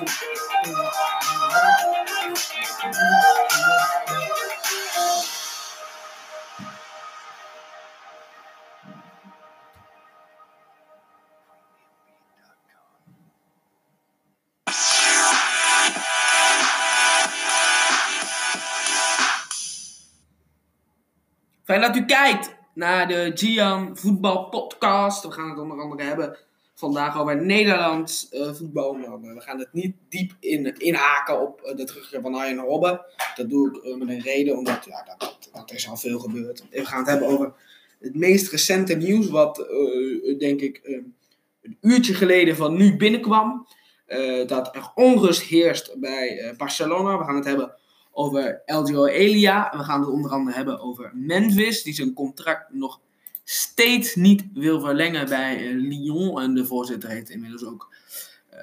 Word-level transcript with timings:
Fijn 0.00 0.12
dat 21.80 21.96
u 21.96 22.04
kijkt 22.04 22.56
naar 22.74 23.08
de 23.08 23.30
Gian 23.34 23.96
Voetbal 23.96 24.48
Podcast. 24.48 25.22
We 25.22 25.32
gaan 25.32 25.50
het 25.50 25.58
onder 25.58 25.80
andere 25.80 26.02
hebben 26.02 26.38
vandaag 26.80 27.18
over 27.18 27.42
Nederlands 27.42 28.28
eh, 28.28 28.52
voetbal. 28.52 28.96
We 29.20 29.40
gaan 29.40 29.58
het 29.58 29.72
niet 29.72 29.96
diep 30.08 30.32
in, 30.40 30.74
inhaken 30.78 31.40
op 31.40 31.60
eh, 31.60 31.76
de 31.76 31.84
terugkeer 31.84 32.20
van 32.20 32.34
Arjen 32.34 32.58
Robben. 32.58 33.00
Dat 33.34 33.50
doe 33.50 33.68
ik 33.68 33.84
eh, 33.84 33.96
met 33.96 34.08
een 34.08 34.20
reden, 34.20 34.56
omdat 34.58 34.84
ja, 34.84 35.04
dat, 35.04 35.20
dat, 35.20 35.48
dat 35.52 35.72
is 35.72 35.88
al 35.88 35.96
veel 35.96 36.18
gebeurd. 36.18 36.64
We 36.70 36.84
gaan 36.84 36.98
het 36.98 37.08
hebben 37.08 37.28
over 37.28 37.52
het 38.00 38.14
meest 38.14 38.50
recente 38.50 38.94
nieuws, 38.94 39.28
wat 39.28 39.56
denk 40.38 40.60
ik 40.60 40.80
een 41.62 41.76
uurtje 41.80 42.14
geleden 42.14 42.56
van 42.56 42.76
nu 42.76 42.96
binnenkwam. 42.96 43.66
dat 44.46 44.74
er 44.74 44.90
onrust 44.94 45.42
heerst 45.42 46.00
bij 46.00 46.54
Barcelona. 46.56 47.18
We 47.18 47.24
gaan 47.24 47.36
het 47.36 47.44
hebben 47.44 47.74
over 48.12 48.62
LGO 48.66 49.06
Elia. 49.06 49.72
We 49.76 49.84
gaan 49.84 50.00
het 50.00 50.08
onder 50.08 50.30
andere 50.30 50.56
hebben 50.56 50.80
over 50.80 51.10
Memphis, 51.14 51.82
die 51.82 51.94
zijn 51.94 52.12
contract 52.12 52.72
nog 52.72 53.00
steeds 53.50 54.14
niet 54.14 54.44
wil 54.54 54.80
verlengen 54.80 55.28
bij 55.28 55.56
eh, 55.56 55.74
Lyon. 55.74 56.40
En 56.40 56.54
de 56.54 56.66
voorzitter 56.66 57.08
heeft 57.08 57.30
inmiddels 57.30 57.64
ook 57.64 57.94
uh, 58.52 58.58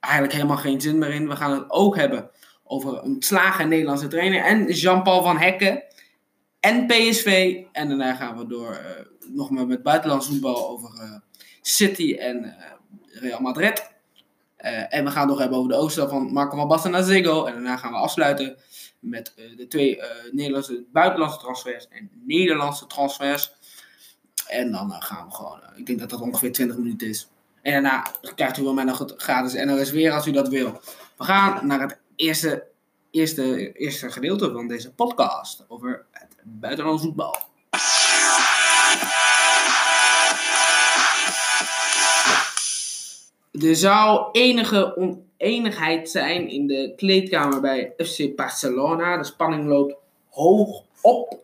eigenlijk 0.00 0.34
helemaal 0.34 0.56
geen 0.56 0.80
zin 0.80 0.98
meer 0.98 1.10
in. 1.10 1.28
We 1.28 1.36
gaan 1.36 1.52
het 1.52 1.70
ook 1.70 1.96
hebben 1.96 2.30
over 2.64 3.04
een 3.04 3.16
slagen 3.18 3.68
Nederlandse 3.68 4.08
trainer 4.08 4.44
en 4.44 4.72
Jean-Paul 4.72 5.22
van 5.22 5.38
Hekken 5.38 5.82
en 6.60 6.86
PSV. 6.86 7.56
En 7.72 7.88
daarna 7.88 8.14
gaan 8.14 8.38
we 8.38 8.46
door 8.46 8.70
uh, 8.70 8.78
nog 9.34 9.50
maar 9.50 9.66
met 9.66 9.82
buitenlands 9.82 10.26
voetbal 10.26 10.68
over 10.68 11.20
City 11.60 12.14
en 12.14 12.56
Real 13.06 13.40
Madrid. 13.40 13.92
en 14.56 15.04
we 15.04 15.10
gaan 15.10 15.20
het 15.20 15.30
nog 15.30 15.38
hebben 15.38 15.58
over 15.58 15.70
de 15.70 15.76
oosten 15.76 16.08
van 16.08 16.32
Marco 16.32 16.56
van 16.56 16.68
Basten 16.68 16.90
naar 16.90 17.02
Ziggo. 17.02 17.44
En 17.44 17.52
daarna 17.52 17.76
gaan 17.76 17.92
we 17.92 17.98
afsluiten 17.98 18.56
met 19.00 19.32
de 19.56 19.66
twee 19.66 20.00
Nederlandse 20.30 20.84
buitenlandse 20.92 21.38
transfers 21.38 21.88
en 21.88 22.10
Nederlandse 22.24 22.86
transfers. 22.86 23.52
En 24.48 24.72
dan 24.72 24.90
uh, 24.90 24.96
gaan 24.98 25.26
we 25.26 25.34
gewoon, 25.34 25.60
ik 25.76 25.86
denk 25.86 25.98
dat 25.98 26.10
dat 26.10 26.20
ongeveer 26.20 26.52
20 26.52 26.76
minuten 26.76 27.08
is. 27.08 27.28
En 27.62 27.72
daarna 27.72 28.06
krijgt 28.34 28.58
u 28.58 28.62
wel 28.62 28.74
mij 28.74 28.84
nog 28.84 28.98
het 28.98 29.14
gratis 29.16 29.64
NOS 29.64 29.90
weer 29.90 30.12
als 30.12 30.26
u 30.26 30.32
dat 30.32 30.48
wil. 30.48 30.80
We 31.16 31.24
gaan 31.24 31.66
naar 31.66 31.80
het 31.80 31.98
eerste, 32.16 32.66
eerste, 33.10 33.72
eerste 33.72 34.10
gedeelte 34.10 34.52
van 34.52 34.68
deze 34.68 34.92
podcast 34.92 35.64
over 35.68 36.04
het 36.10 36.36
buitenlands 36.42 37.02
voetbal. 37.02 37.36
Er 43.52 43.76
zou 43.76 44.28
enige 44.32 45.18
enigheid 45.36 46.10
zijn 46.10 46.48
in 46.48 46.66
de 46.66 46.92
kleedkamer 46.96 47.60
bij 47.60 47.92
FC 47.96 48.36
Barcelona. 48.36 49.16
De 49.16 49.24
spanning 49.24 49.66
loopt 49.66 49.94
hoog 50.30 50.82
op. 51.00 51.43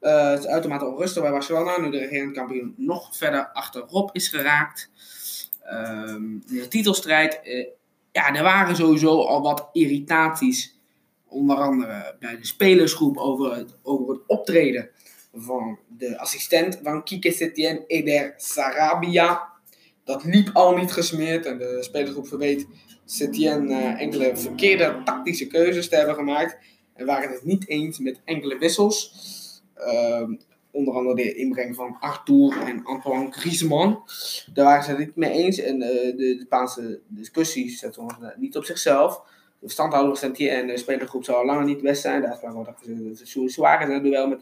Uh, 0.00 0.30
het 0.30 0.38
is 0.38 0.46
uitermate 0.46 0.84
onrustig 0.84 1.22
bij 1.22 1.30
Barcelona, 1.30 1.80
nu 1.80 1.90
de 1.90 1.98
regerend 1.98 2.32
kampioen 2.32 2.74
nog 2.76 3.16
verder 3.16 3.50
achterop 3.52 4.10
is 4.12 4.28
geraakt. 4.28 4.90
Ehm, 5.62 6.38
de 6.46 6.68
titelstrijd, 6.68 7.40
uh, 7.44 7.66
ja, 8.12 8.34
er 8.34 8.42
waren 8.42 8.76
sowieso 8.76 9.22
al 9.22 9.42
wat 9.42 9.68
irritaties. 9.72 10.78
Onder 11.26 11.56
andere 11.56 12.16
bij 12.18 12.36
de 12.36 12.46
spelersgroep 12.46 13.16
over 13.16 13.56
het, 13.56 13.76
over 13.82 14.14
het 14.14 14.22
optreden 14.26 14.90
van 15.34 15.78
de 15.88 16.18
assistent 16.18 16.80
van 16.82 17.04
Kike 17.04 17.32
Setien, 17.32 17.84
Eder 17.86 18.34
Sarabia. 18.36 19.48
Dat 20.04 20.24
liep 20.24 20.50
al 20.52 20.76
niet 20.76 20.92
gesmeerd 20.92 21.46
en 21.46 21.58
de 21.58 21.78
spelersgroep 21.80 22.28
verweet 22.28 22.66
Setien 23.04 23.70
uh, 23.70 24.00
enkele 24.00 24.36
verkeerde 24.36 25.00
tactische 25.04 25.46
keuzes 25.46 25.88
te 25.88 25.96
hebben 25.96 26.14
gemaakt. 26.14 26.56
En 26.94 27.06
waren 27.06 27.30
het 27.30 27.44
niet 27.44 27.68
eens 27.68 27.98
met 27.98 28.20
enkele 28.24 28.58
wissels. 28.58 29.14
Uh, 29.86 30.28
onder 30.70 30.94
andere 30.94 31.14
de 31.14 31.34
inbreng 31.34 31.74
van 31.74 31.96
Arthur 32.00 32.60
en 32.66 32.84
Antoine 32.84 33.32
Griezmann. 33.32 34.02
Daar 34.52 34.64
waren 34.64 34.84
ze 34.84 34.90
het 34.90 34.98
niet 34.98 35.16
mee 35.16 35.30
eens. 35.30 35.58
En 35.58 35.82
uh, 35.82 35.88
de, 35.88 36.14
de 36.16 36.40
Spaanse 36.44 37.00
discussie 37.08 37.70
zetten 37.70 38.06
we 38.06 38.34
niet 38.36 38.56
op 38.56 38.64
zichzelf. 38.64 39.22
De 39.58 39.70
standhouder 39.70 40.16
van 40.16 40.34
en 40.34 40.66
de 40.66 40.78
spelergroep 40.78 41.24
zou 41.24 41.38
al 41.38 41.44
langer 41.44 41.64
niet 41.64 41.82
best 41.82 42.02
zijn. 42.02 42.22
Daar 42.22 42.36
spraken 42.36 42.76
we 42.80 43.14
de 43.34 43.48
Suarez 43.48 43.84
en 43.84 43.94
het 43.94 44.02
duel 44.02 44.28
met 44.28 44.40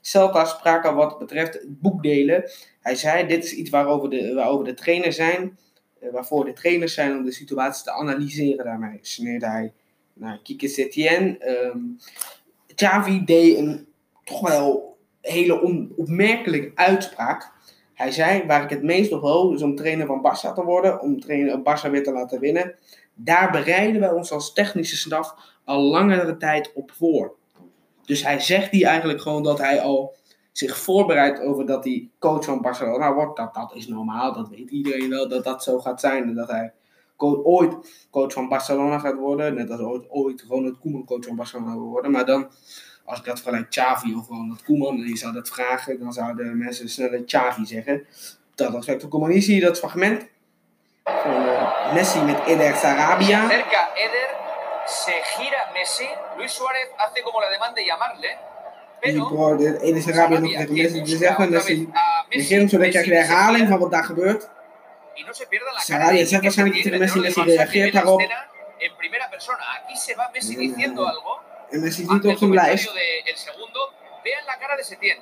Celta 0.00 0.44
spraken 0.44 0.94
wat 0.94 1.18
betreft 1.18 1.54
het 1.54 1.80
boekdelen. 1.80 2.50
Hij 2.80 2.94
zei, 2.94 3.26
dit 3.26 3.44
is 3.44 3.52
iets 3.52 3.70
waarover 3.70 4.10
de, 4.10 4.34
waarover 4.34 4.64
de 4.64 4.74
trainer 4.74 5.12
zijn 5.12 5.58
eh, 6.00 6.10
waarvoor 6.10 6.44
de 6.44 6.52
trainers 6.52 6.94
zijn 6.94 7.16
om 7.16 7.24
de 7.24 7.32
situatie 7.32 7.84
te 7.84 7.92
analyseren. 7.92 8.64
Daarmee 8.64 8.98
sneerde 9.00 9.46
hij 9.46 9.72
naar 10.12 10.40
Kike 10.42 10.68
Setien. 10.68 11.48
Um, 11.48 11.96
Xavi 12.74 13.24
deed 13.24 13.58
een 13.58 13.86
toch 14.30 14.48
wel 14.48 14.96
hele 15.20 15.62
onopmerkelijke 15.62 16.72
uitspraak. 16.74 17.52
Hij 17.94 18.10
zei, 18.10 18.46
waar 18.46 18.62
ik 18.62 18.70
het 18.70 18.82
meest 18.82 19.12
op 19.12 19.22
hoop, 19.22 19.54
is 19.54 19.62
om 19.62 19.76
trainer 19.76 20.06
van 20.06 20.22
Barça 20.22 20.54
te 20.54 20.64
worden, 20.64 21.00
om 21.00 21.20
trainer 21.20 21.58
Barça 21.58 21.90
weer 21.90 22.04
te 22.04 22.12
laten 22.12 22.40
winnen. 22.40 22.74
Daar 23.14 23.50
bereiden 23.50 24.00
wij 24.00 24.10
ons 24.10 24.32
als 24.32 24.52
technische 24.52 24.96
staf 24.96 25.34
al 25.64 25.80
langere 25.82 26.36
tijd 26.36 26.72
op 26.74 26.92
voor. 26.92 27.34
Dus 28.04 28.22
hij 28.22 28.40
zegt 28.40 28.70
hier 28.70 28.86
eigenlijk 28.86 29.20
gewoon 29.20 29.42
dat 29.42 29.58
hij 29.58 29.80
al 29.80 30.14
zich 30.52 30.78
voorbereidt 30.78 31.40
over 31.40 31.66
dat 31.66 31.84
hij 31.84 32.08
coach 32.18 32.44
van 32.44 32.60
Barcelona 32.60 33.14
wordt. 33.14 33.36
Dat, 33.36 33.54
dat 33.54 33.74
is 33.74 33.88
normaal, 33.88 34.32
dat 34.32 34.48
weet 34.48 34.70
iedereen 34.70 35.08
wel 35.08 35.28
dat 35.28 35.44
dat 35.44 35.62
zo 35.62 35.78
gaat 35.78 36.00
zijn. 36.00 36.22
En 36.22 36.34
dat 36.34 36.48
hij 36.50 36.72
ooit 37.42 37.74
coach 38.10 38.32
van 38.32 38.48
Barcelona 38.48 38.98
gaat 38.98 39.16
worden. 39.16 39.54
Net 39.54 39.70
als 39.70 39.80
ooit, 39.80 40.10
ooit 40.10 40.44
Ronald 40.48 40.78
Koeman 40.78 41.04
coach 41.04 41.24
van 41.24 41.36
Barcelona 41.36 41.72
wil 41.72 41.88
worden. 41.88 42.10
Maar 42.10 42.26
dan, 42.26 42.48
als 43.10 43.18
ik 43.18 43.24
dat 43.24 43.40
vergelijk 43.40 43.70
Xavi 43.70 44.14
of 44.14 44.28
Ronald 44.28 44.64
Koeman, 44.64 44.96
en 44.96 45.08
je 45.08 45.16
zou 45.16 45.32
dat 45.32 45.48
vragen, 45.48 46.00
dan 46.00 46.12
zouden 46.12 46.58
mensen 46.58 46.88
sneller 46.88 47.24
Xavi 47.24 47.66
zeggen. 47.66 48.06
Dat 48.54 48.74
aspect 48.74 49.00
van 49.00 49.10
Koeman. 49.10 49.30
Hier 49.30 49.42
zie 49.42 49.54
je 49.54 49.60
dat 49.60 49.78
fragment 49.78 50.28
van 51.04 51.46
uh, 51.46 51.92
Messi 51.92 52.20
met 52.20 52.38
Eder 52.46 52.76
Sarabia. 52.76 53.48
Cerca 53.48 53.88
Eder, 53.94 54.28
se 54.86 55.12
gira 55.22 55.68
Messi, 55.72 56.08
Luis 56.36 56.54
Suárez 56.54 56.88
hace 56.96 57.22
como 57.22 57.40
la 57.40 57.48
demanda 57.48 57.74
de 57.74 57.84
llamarle. 57.84 58.36
Die 59.00 59.26
bro, 59.28 59.56
de 59.56 59.80
ene 59.80 60.00
Sarabia 60.00 60.38
nog 60.38 60.52
tegen 60.52 60.74
Messi. 60.74 61.06
Ze 61.06 61.16
zeggen 61.16 61.60
ze 61.62 61.86
regering, 62.28 62.70
zodat 62.70 62.92
je 62.92 63.02
de 63.02 63.14
herhaling 63.14 63.68
van 63.68 63.78
wat 63.78 63.90
daar 63.90 64.04
gebeurt. 64.04 64.48
Sarabia 65.76 66.24
zegt 66.24 66.42
waarschijnlijk 66.42 66.82
tegen 66.82 66.98
Messi, 66.98 67.20
Messi 67.20 67.42
reageert 67.42 67.92
daarop. 67.92 68.20
En 68.20 68.92
primera 68.96 69.28
persona, 69.28 69.62
aquí 69.76 69.96
se 69.96 70.14
va 70.14 70.30
Messi 70.32 70.56
diciendo 70.56 71.04
algo. 71.04 71.49
En 71.70 71.80
Messi 71.80 72.06
ziet 72.08 72.24
op 72.24 72.36
zijn 72.36 72.52
lijst. 72.52 72.90
Vean 74.22 74.44
la 74.46 74.58
cara 74.58 74.76
de 74.76 74.84
Setién. 74.84 75.16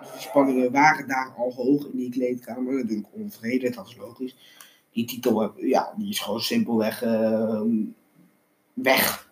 Dus 0.00 0.12
de 0.12 0.18
spanningen 0.18 0.72
waren 0.72 1.08
daar 1.08 1.32
al 1.36 1.52
hoog 1.52 1.84
in 1.84 1.96
die 1.96 2.10
kleedkamer. 2.10 2.74
Natuurlijk 2.74 3.08
onvrede, 3.12 3.70
dat 3.70 3.86
is 3.86 3.96
logisch. 3.96 4.36
Die 4.92 5.04
titel, 5.04 5.52
ja, 5.56 5.92
die 5.96 6.10
is 6.10 6.18
gewoon 6.18 6.40
simpelweg 6.40 7.02
uh, 7.02 7.60
weg. 8.72 9.28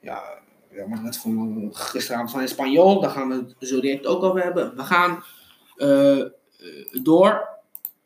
Ja, 0.00 0.22
ja, 0.70 0.86
maar 0.86 1.02
net 1.02 1.16
van 1.16 1.68
gisteravond 1.72 2.30
van 2.30 2.40
Espanyol, 2.40 3.00
daar 3.00 3.10
gaan 3.10 3.28
we 3.28 3.34
het 3.34 3.68
zo 3.68 3.80
direct 3.80 4.06
ook 4.06 4.22
over 4.22 4.42
hebben. 4.42 4.76
We 4.76 4.82
gaan 4.82 5.24
uh, 5.76 6.24
door 7.02 7.48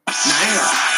naar 0.04 0.40
Engeland. 0.42 0.89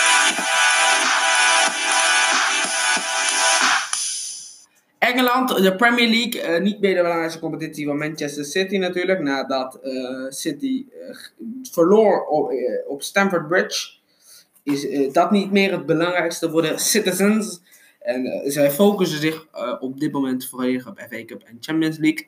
Engeland, 5.13 5.63
de 5.63 5.77
Premier 5.77 6.09
League, 6.09 6.57
uh, 6.57 6.63
niet 6.63 6.81
meer 6.81 6.95
de 6.95 7.01
belangrijkste 7.01 7.41
competitie 7.41 7.87
van 7.87 7.99
Manchester 7.99 8.45
City 8.45 8.77
natuurlijk. 8.77 9.21
Nadat 9.21 9.79
uh, 9.85 10.31
City 10.31 10.87
uh, 11.09 11.17
verloor 11.71 12.27
op, 12.27 12.53
op 12.87 13.03
Stamford 13.03 13.49
Bridge, 13.49 13.91
is 14.63 15.13
dat 15.13 15.31
niet 15.31 15.51
meer 15.51 15.73
het 15.73 15.87
belangrijkste 15.87 16.51
voor 16.51 16.63
de 16.63 16.79
Citizens. 16.79 17.61
En 18.01 18.43
zij 18.45 18.71
focussen 18.71 19.19
zich 19.21 19.47
op 19.81 20.01
dit 20.01 20.13
moment 20.13 20.49
volledig 20.49 20.89
op 20.89 20.99
FA 20.99 21.25
Cup 21.25 21.43
en 21.43 21.57
Champions 21.61 21.99
League. 21.99 22.27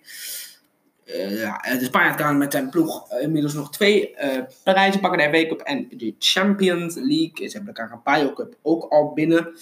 Uh, 1.06 1.40
ja, 1.40 1.60
de 1.78 1.84
Spanjaard 1.84 2.16
kan 2.16 2.38
met 2.38 2.52
zijn 2.52 2.70
ploeg 2.70 3.12
inmiddels 3.20 3.54
nog 3.54 3.70
twee 3.70 4.14
prijzen 4.62 5.00
pakken. 5.00 5.32
De 5.32 5.38
FA 5.38 5.46
Cup 5.46 5.60
en 5.60 5.88
de 5.90 6.14
Champions 6.18 6.94
League. 6.94 7.48
Ze 7.48 7.56
hebben 7.56 7.74
de 7.74 7.80
Carabao 7.80 8.32
Cup 8.32 8.56
ook 8.62 8.92
al 8.92 9.12
binnen. 9.12 9.54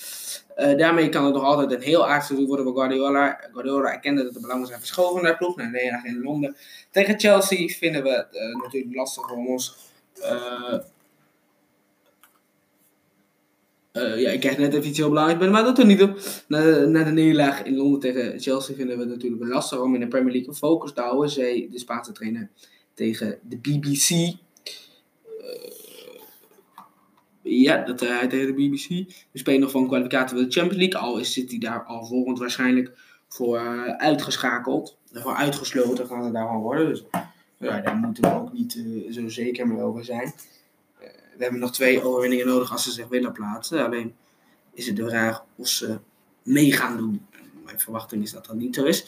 daarmee 0.57 1.09
kan 1.09 1.25
het 1.25 1.35
nog 1.35 1.43
altijd 1.43 1.73
een 1.73 1.81
heel 1.81 2.09
aardig 2.09 2.25
seizoen 2.25 2.49
worden 2.49 2.67
voor 2.67 2.75
Guardiola. 2.75 3.41
Guardiola 3.53 3.93
erkende 3.93 4.23
dat 4.25 4.35
de 4.35 4.41
belangen 4.41 4.67
zijn 4.67 4.79
verschoven 4.79 5.23
naar 5.23 5.31
de 5.31 5.39
ploeg. 5.39 5.57
Na 5.57 5.65
een 5.65 5.71
nederlaag 5.71 6.05
in 6.05 6.23
Londen 6.23 6.57
tegen 6.91 7.21
Chelsea 7.21 7.69
vinden 7.69 8.03
we 8.03 8.27
het 8.31 8.63
natuurlijk 8.63 8.95
lastig 8.95 9.31
om 9.31 9.49
ons 9.49 9.77
Eh, 13.93 14.21
ja, 14.21 14.31
ik 14.31 14.41
krijg 14.41 14.59
net 14.59 14.75
even 14.75 14.89
iets 14.89 14.99
heel 14.99 15.09
belangrijks 15.09 15.43
binnen, 15.45 15.61
maar 15.61 15.67
dat 15.69 15.77
doet 15.77 15.87
niet 15.87 15.99
toe. 15.99 16.17
Na, 16.49 16.85
na 16.87 17.05
de 17.05 17.11
nederlaag 17.11 17.63
in 17.63 17.77
Londen 17.77 18.01
tegen 18.01 18.41
Chelsea 18.41 18.75
vinden 18.75 18.97
we 18.97 19.03
het 19.03 19.13
natuurlijk 19.13 19.45
lastig 19.45 19.81
om 19.81 19.95
in 19.95 20.01
de 20.01 20.09
Premier 20.09 20.33
League 20.33 20.49
een 20.49 20.55
focus 20.55 20.93
te 20.93 21.01
houden, 21.01 21.31
zei 21.31 21.69
de 21.71 21.79
Spaanse 21.79 22.13
trainer 22.13 22.51
tegen 22.95 23.39
de 23.43 23.57
BBC. 23.57 24.11
Uh, 24.11 24.35
ja, 27.43 27.85
dat 27.85 28.01
hij 28.01 28.27
tegen 28.29 28.47
de 28.47 28.53
BBC. 28.55 28.89
We 29.33 29.39
spelen 29.39 29.61
nog 29.61 29.71
van 29.71 29.87
kwalificatie 29.87 30.37
voor 30.37 30.47
de 30.47 30.53
Champions 30.53 30.83
League, 30.83 31.01
al 31.01 31.19
is 31.19 31.33
zit 31.33 31.51
hij 31.51 31.59
daar 31.59 31.85
al 31.85 32.05
volgend 32.05 32.39
waarschijnlijk 32.39 32.93
voor 33.29 33.59
uitgeschakeld. 33.97 34.99
Voor 35.13 35.35
uitgesloten 35.35 36.07
gaan 36.07 36.25
ze 36.25 36.31
daarvan 36.31 36.61
worden. 36.61 36.89
Dus 36.89 37.05
ja, 37.59 37.81
daar 37.81 37.97
moeten 37.97 38.23
we 38.23 38.35
ook 38.35 38.53
niet 38.53 38.85
zo 39.11 39.29
zeker 39.29 39.69
mee 39.69 39.81
over 39.81 40.05
zijn 40.05 40.33
we 41.43 41.49
hebben 41.49 41.67
nog 41.67 41.77
twee 41.77 42.05
overwinningen 42.05 42.47
nodig 42.47 42.73
als 42.73 42.83
ze 42.83 42.91
zich 42.91 43.09
willen 43.09 43.33
plaatsen. 43.33 43.85
Alleen 43.85 44.15
is 44.75 44.87
het 44.87 44.97
de 44.97 45.09
vraag 45.09 45.45
of 45.57 45.69
ze 45.69 45.99
mee 46.43 46.73
gaan 46.73 46.97
doen. 46.97 47.27
Mijn 47.65 47.81
verwachting 47.81 48.23
is 48.23 48.33
dat 48.33 48.47
dat 48.47 48.57
niet 48.57 48.75
zo 48.75 48.85
is. 48.85 49.05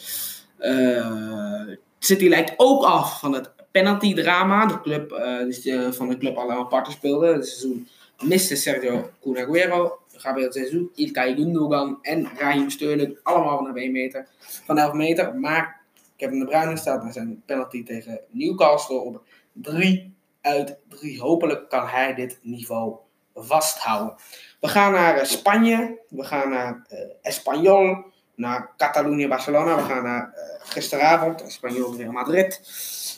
Uh, 0.59 1.67
City 1.99 2.27
lijkt 2.27 2.53
ook 2.57 2.83
af 2.83 3.19
van 3.19 3.33
het 3.33 3.51
penalty 3.71 4.13
drama. 4.13 4.65
De 4.65 4.81
club, 4.81 5.11
uh, 5.11 5.91
van 5.91 6.09
de 6.09 6.17
club 6.17 6.37
allemaal 6.37 6.65
parten 6.65 6.93
speelde. 6.93 7.27
Het 7.27 7.47
seizoen 7.47 7.87
miste 8.23 8.55
Sergio 8.55 9.09
Cunaguero, 9.21 9.99
Gabriel 10.15 10.51
Jesus, 10.51 10.81
Ilkay 10.95 11.35
Gundogan 11.35 11.97
en 12.01 12.29
Raheem 12.37 12.69
Sterling. 12.69 13.17
Allemaal 13.23 13.57
van 13.57 13.77
1 13.77 13.91
meter. 13.91 14.27
Van 14.39 14.77
11 14.77 14.93
meter. 14.93 15.35
Maar 15.35 15.81
Kevin 16.15 16.39
De 16.39 16.45
Bruyne 16.45 16.77
staat 16.77 17.03
met 17.03 17.13
zijn 17.13 17.43
penalty 17.45 17.83
tegen 17.83 18.19
Newcastle 18.31 18.97
op 18.97 19.23
3 19.53 20.14
uit. 20.45 20.77
Hopelijk 21.19 21.69
kan 21.69 21.87
hij 21.87 22.13
dit 22.13 22.39
niveau 22.41 22.95
vasthouden. 23.33 24.15
We 24.59 24.67
gaan 24.67 24.91
naar 24.91 25.17
eh, 25.17 25.25
Spanje. 25.25 25.99
We 26.09 26.23
gaan 26.23 26.49
naar 26.49 26.87
uh. 27.21 28.05
Naar 28.35 28.73
Catalonië, 28.77 29.27
Barcelona. 29.27 29.75
We 29.75 29.81
gaan 29.81 30.03
naar 30.03 30.33
uh, 30.35 30.69
gisteravond. 30.69 31.41
Espanyol, 31.41 31.95
Real 31.95 32.11
Madrid. 32.11 32.59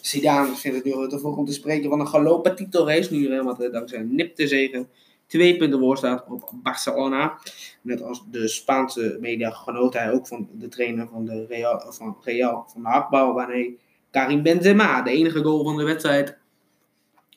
Zidane 0.02 0.56
vindt 0.56 0.78
het 0.78 0.86
nu 0.86 1.08
te 1.08 1.20
vroeg 1.20 1.38
om 1.38 1.46
te 1.46 1.54
spreken 1.54 1.90
van 1.90 2.00
een 2.00 2.08
gelopen 2.08 2.56
titelrace. 2.56 3.14
Nu 3.14 3.28
Real 3.28 3.44
Madrid 3.44 3.72
dankzij 3.72 4.00
een 4.00 4.16
nipte 4.16 4.48
zegen 4.48 4.90
twee 5.28 5.58
punten 5.58 5.80
voor 5.80 5.98
staat 5.98 6.26
op 6.28 6.52
Barcelona. 6.54 7.38
Net 7.82 8.02
als 8.02 8.24
de 8.32 8.48
Spaanse 8.48 9.18
media 9.20 9.50
genoot 9.50 9.94
hij 9.94 10.12
ook 10.12 10.28
van 10.28 10.50
de 10.52 10.68
trainer 10.68 11.08
van 11.08 11.26
de 11.26 11.46
Real 11.46 11.92
van, 11.92 12.18
Real, 12.24 12.66
van 12.74 12.86
de. 12.86 13.34
Wanneer 13.34 13.72
Karim 14.12 14.44
Benzema, 14.44 15.02
de 15.02 15.12
enige 15.12 15.44
goal 15.44 15.64
van 15.64 15.78
de 15.78 15.84
wedstrijd, 15.84 16.38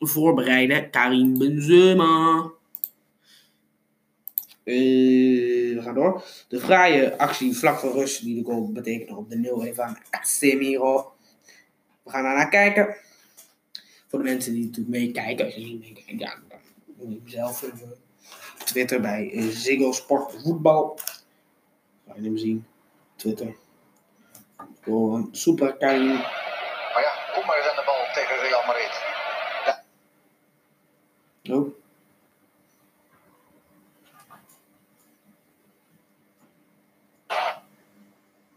voorbereiden. 0.01 0.91
Karim 0.91 1.39
Benzema. 1.39 2.51
Uh, 4.65 5.75
we 5.75 5.81
gaan 5.83 5.95
door. 5.95 6.25
De 6.49 6.61
fraaie 6.61 7.19
actie 7.19 7.57
vlak 7.57 7.79
voor 7.79 7.93
rust 7.93 8.23
die 8.23 8.43
de 8.43 8.51
goal 8.51 8.73
betekende 8.73 9.17
op 9.17 9.31
de 9.31 9.37
0 9.37 9.65
even 9.65 9.85
aan 9.85 9.99
Casemiro. 10.11 11.13
We 12.03 12.11
gaan 12.11 12.23
daar 12.23 12.37
naar 12.37 12.49
kijken. 12.49 12.97
Voor 14.07 14.19
de 14.19 14.25
mensen 14.25 14.53
die 14.53 14.65
natuurlijk 14.65 14.97
meekijken, 14.97 15.45
als 15.45 15.55
je 15.55 15.61
niet 15.61 15.81
meekijkt, 15.81 16.21
ja, 16.21 16.39
dan 16.87 17.09
moet 17.09 17.21
je 17.25 17.31
zelf 17.31 17.63
even 17.63 17.97
Twitter 18.65 19.01
bij 19.01 19.31
uh, 19.33 19.49
Ziggo 19.49 19.93
Sport 19.93 20.43
Voetbal. 20.43 20.99
Ga 22.07 22.15
je 22.17 22.23
hem 22.23 22.37
zien. 22.37 22.67
Twitter. 23.17 23.57
Gewoon 24.81 25.29
super 25.33 25.77
Karim. 25.77 26.07
Maar 26.07 27.03
ja, 27.03 27.33
kom 27.35 27.47
maar 27.47 27.57
eens 27.57 27.69
aan 27.69 27.77
de 27.77 27.83
bal 27.87 28.15
tegen 28.15 28.41
Real 28.49 28.67
Madrid. 28.67 29.09
Oh. 31.49 31.75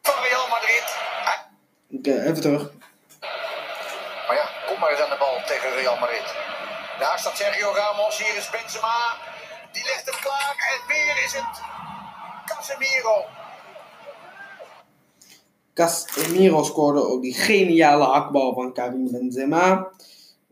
Van 0.01 0.23
Real 0.23 0.47
Madrid. 0.49 0.97
Oké, 1.91 2.09
okay, 2.09 2.25
even 2.25 2.41
terug. 2.41 2.71
Maar 4.27 4.35
ja, 4.35 4.49
kom 4.67 4.79
maar 4.79 4.89
eens 4.89 4.99
aan 4.99 5.09
de 5.09 5.15
bal 5.19 5.37
tegen 5.45 5.75
Real 5.75 5.99
Madrid. 5.99 6.35
Daar 6.99 7.19
staat 7.19 7.37
Sergio 7.37 7.71
Ramos, 7.71 8.17
hier 8.23 8.37
is 8.37 8.49
Benzema. 8.49 9.15
Die 9.71 9.83
legt 9.83 10.05
hem 10.05 10.19
klaar 10.21 10.55
en 10.71 10.87
weer 10.87 11.23
is 11.23 11.33
het 11.33 11.61
Casemiro. 12.45 13.25
Casemiro 15.73 16.63
scoorde 16.63 17.07
ook 17.07 17.21
die 17.21 17.33
geniale 17.33 18.03
hakbal 18.03 18.53
van 18.53 18.73
Karim 18.73 19.11
Benzema. 19.11 19.91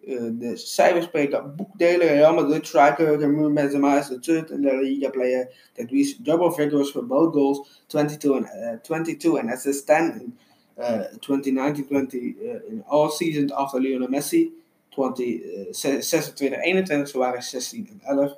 Uh, 0.08 0.30
de 0.32 0.58
cijfers 0.58 1.06
spreken 1.06 1.56
boekdelen. 1.56 2.08
Real 2.08 2.34
Madrid 2.34 2.66
striker 2.66 3.18
Karim 3.18 3.56
Benzema 3.56 4.00
is 4.00 4.08
the 4.08 4.20
third 4.20 4.50
in 4.50 4.62
the 4.62 4.82
Liga 4.82 5.10
player 5.10 5.50
that 5.74 5.92
reached 5.92 6.24
double 6.24 6.52
figures 6.52 6.92
for 6.92 7.04
both 7.04 7.34
goals, 7.34 7.84
22 7.88 8.36
and 8.36 8.46
uh, 8.46 8.78
22 8.84 9.38
and 9.38 9.50
assists 9.50 9.86
10 9.86 10.20
in 10.20 10.38
uh, 10.84 11.04
2019-20 11.20 12.36
in 12.70 12.84
all 12.88 13.10
seasons 13.10 13.52
after 13.52 13.80
Lionel 13.80 14.10
Messi. 14.10 14.52
26-21, 14.92 17.06
zo 17.06 17.20
waren 17.20 17.42
16 17.42 17.88
en 17.88 18.02
11. 18.04 18.38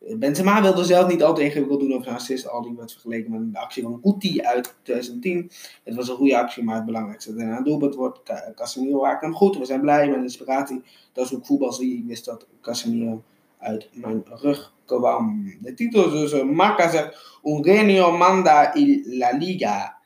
Benzema 0.00 0.62
wilde 0.62 0.84
zelf 0.84 1.08
niet 1.08 1.22
altijd 1.22 1.46
ingewikkeld 1.46 1.80
doen 1.80 1.92
over 1.92 2.04
zijn 2.04 2.16
assist. 2.16 2.48
Al 2.48 2.62
die 2.62 2.74
werd 2.76 2.92
vergeleken 2.92 3.30
met 3.30 3.52
de 3.52 3.58
actie 3.58 3.82
van 3.82 4.00
Guti 4.02 4.42
uit 4.42 4.74
2010. 4.82 5.50
Het 5.84 5.94
was 5.94 6.08
een 6.08 6.16
goede 6.16 6.38
actie, 6.38 6.64
maar 6.64 6.76
het 6.76 6.84
belangrijkste 6.84 7.34
dat 7.34 7.42
een 7.42 7.64
doelpunt 7.64 7.94
wordt. 7.94 8.20
Casemiro 8.54 9.02
raakt 9.02 9.22
hem 9.22 9.34
goed. 9.34 9.58
We 9.58 9.64
zijn 9.64 9.80
blij 9.80 10.06
met 10.06 10.16
de 10.16 10.22
inspiratie. 10.22 10.82
Dat 11.12 11.24
is 11.24 11.34
ook 11.34 11.46
voetbal. 11.46 11.82
Ik 11.82 12.04
wist 12.06 12.24
dat 12.24 12.46
Casemiro 12.60 13.22
uit 13.58 13.88
mijn 13.92 14.24
rug 14.24 14.72
kwam. 14.84 15.54
De 15.60 15.74
titel 15.74 16.04
is 16.04 16.12
dus 16.12 16.32
uh, 16.32 16.50
Marca 16.50 16.90
zegt 16.90 17.38
genio 17.42 18.16
manda 18.16 18.74
il 18.74 19.02
la 19.04 19.30
liga. 19.30 19.96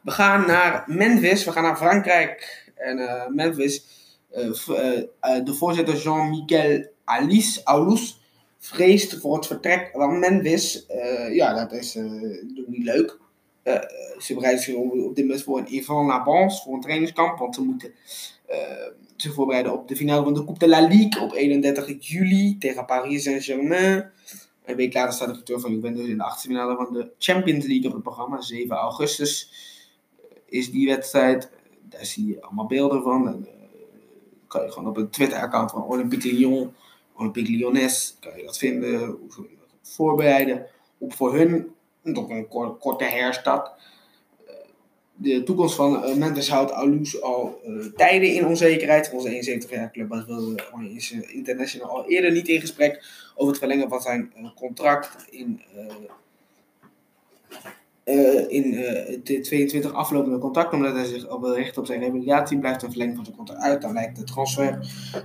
We 0.00 0.10
gaan 0.10 0.46
naar 0.46 0.84
Memphis. 0.86 1.44
We 1.44 1.52
gaan 1.52 1.62
naar 1.62 1.76
Frankrijk. 1.76 2.70
En 2.74 2.98
uh, 2.98 3.26
Memphis. 3.28 4.00
Uh, 4.30 4.52
de 5.44 5.54
voorzitter 5.54 5.96
Jean-Michel 5.96 6.86
Alice, 7.04 7.60
Aulus 7.64 8.21
vreest 8.64 9.20
voor 9.20 9.34
het 9.34 9.46
vertrek 9.46 9.90
van 9.92 10.18
Memphis. 10.18 10.86
Uh, 10.90 11.34
ja, 11.34 11.54
dat 11.54 11.72
is 11.72 11.96
uh, 11.96 12.10
niet 12.66 12.84
leuk. 12.84 13.18
Uh, 13.64 13.74
ze 14.18 14.34
bereiden 14.34 14.62
zich 14.62 14.74
op 14.74 15.14
dit 15.14 15.24
moment 15.24 15.42
voor 15.42 15.58
een 15.58 15.74
Ivan 15.74 16.24
voor 16.24 16.74
een 16.74 16.80
trainingskamp. 16.80 17.38
Want 17.38 17.54
ze 17.54 17.62
moeten 17.62 17.92
zich 19.16 19.34
voorbereiden 19.34 19.72
op 19.72 19.88
de 19.88 19.96
finale 19.96 20.24
van 20.24 20.34
de 20.34 20.44
Coupe 20.44 20.58
de 20.58 20.68
la 20.68 20.80
Ligue 20.80 21.20
op 21.20 21.32
31 21.32 22.08
juli 22.08 22.58
tegen 22.58 22.84
Paris 22.84 23.22
Saint-Germain. 23.22 24.10
Een 24.64 24.76
week 24.76 24.94
later 24.94 25.12
staat 25.12 25.26
de 25.26 25.32
directeur 25.32 25.60
van 25.60 25.72
Juventus 25.72 26.06
in 26.06 26.16
de 26.16 26.22
achtste 26.22 26.48
finale 26.48 26.76
van 26.76 26.92
de 26.92 27.10
Champions 27.18 27.66
League 27.66 27.86
op 27.86 27.92
het 27.92 28.02
programma. 28.02 28.40
7 28.40 28.76
augustus 28.76 29.50
is 30.46 30.70
die 30.70 30.86
wedstrijd. 30.86 31.50
Daar 31.88 32.04
zie 32.04 32.26
je 32.26 32.42
allemaal 32.42 32.66
beelden 32.66 33.02
van. 33.02 33.28
En, 33.28 33.46
kan 34.46 34.64
je 34.64 34.72
gewoon 34.72 34.88
op 34.88 34.96
het 34.96 35.12
Twitter-account 35.12 35.70
van 35.70 35.84
Olympique 35.84 36.32
Lyon 36.32 36.74
Olympique 37.16 37.52
Lyonnais, 37.52 38.16
kan 38.20 38.36
je 38.36 38.44
dat 38.44 38.58
vinden, 38.58 39.04
hoe 39.04 39.32
ze 39.32 39.44
voorbereiden 39.82 40.66
op 40.98 41.12
voor 41.14 41.34
hun 41.34 41.74
toch 42.02 42.28
een 42.28 42.48
korte 42.78 43.04
herstart. 43.04 43.70
Eh, 44.46 44.54
de 45.14 45.42
toekomst 45.42 45.74
van 45.74 46.04
uh, 46.04 46.14
Memphis 46.14 46.48
houdt 46.48 46.72
Alus 46.72 47.22
al 47.22 47.60
uh, 47.66 47.86
tijden 47.86 48.34
in 48.34 48.46
onzekerheid. 48.46 49.10
Onze 49.12 49.28
71 49.28 49.70
jaar 49.70 49.90
club 49.90 50.24
is 50.96 51.10
international 51.12 51.88
al 51.88 52.08
eerder 52.08 52.32
niet 52.32 52.48
in 52.48 52.60
gesprek 52.60 53.04
over 53.34 53.50
het 53.50 53.58
verlengen 53.58 53.88
van 53.88 54.00
zijn 54.00 54.32
contract 54.54 55.26
in 55.30 55.62
uh, 58.04 58.50
in 58.50 58.72
uh, 58.72 59.18
de 59.22 59.40
22 59.40 59.92
aflopende 59.92 60.38
contract, 60.38 60.72
omdat 60.72 60.94
hij 60.94 61.04
zich 61.04 61.28
op 61.28 61.44
richt 61.44 61.78
op 61.78 61.86
zijn 61.86 62.00
revalidatie, 62.00 62.58
blijft 62.58 62.82
een 62.82 62.88
verlenging 62.88 63.16
van 63.16 63.24
zijn 63.24 63.36
contract 63.36 63.62
uit. 63.62 63.82
Dan 63.82 63.92
lijkt 63.92 64.16
de 64.16 64.24
transfer 64.24 64.78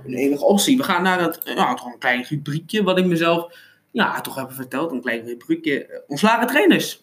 een 0.06 0.14
enige 0.14 0.44
optie. 0.44 0.76
We 0.76 0.82
gaan 0.82 1.02
naar 1.02 1.20
het, 1.20 1.40
ja, 1.44 1.74
toch 1.74 1.86
een 1.86 1.98
klein 1.98 2.24
rubriekje, 2.28 2.82
wat 2.82 2.98
ik 2.98 3.06
mezelf 3.06 3.52
ja, 3.90 4.20
toch 4.20 4.34
heb 4.34 4.52
verteld. 4.52 4.92
Een 4.92 5.00
klein 5.00 5.24
rubriekje. 5.24 6.02
Ontslagen 6.06 6.46
trainers. 6.46 6.98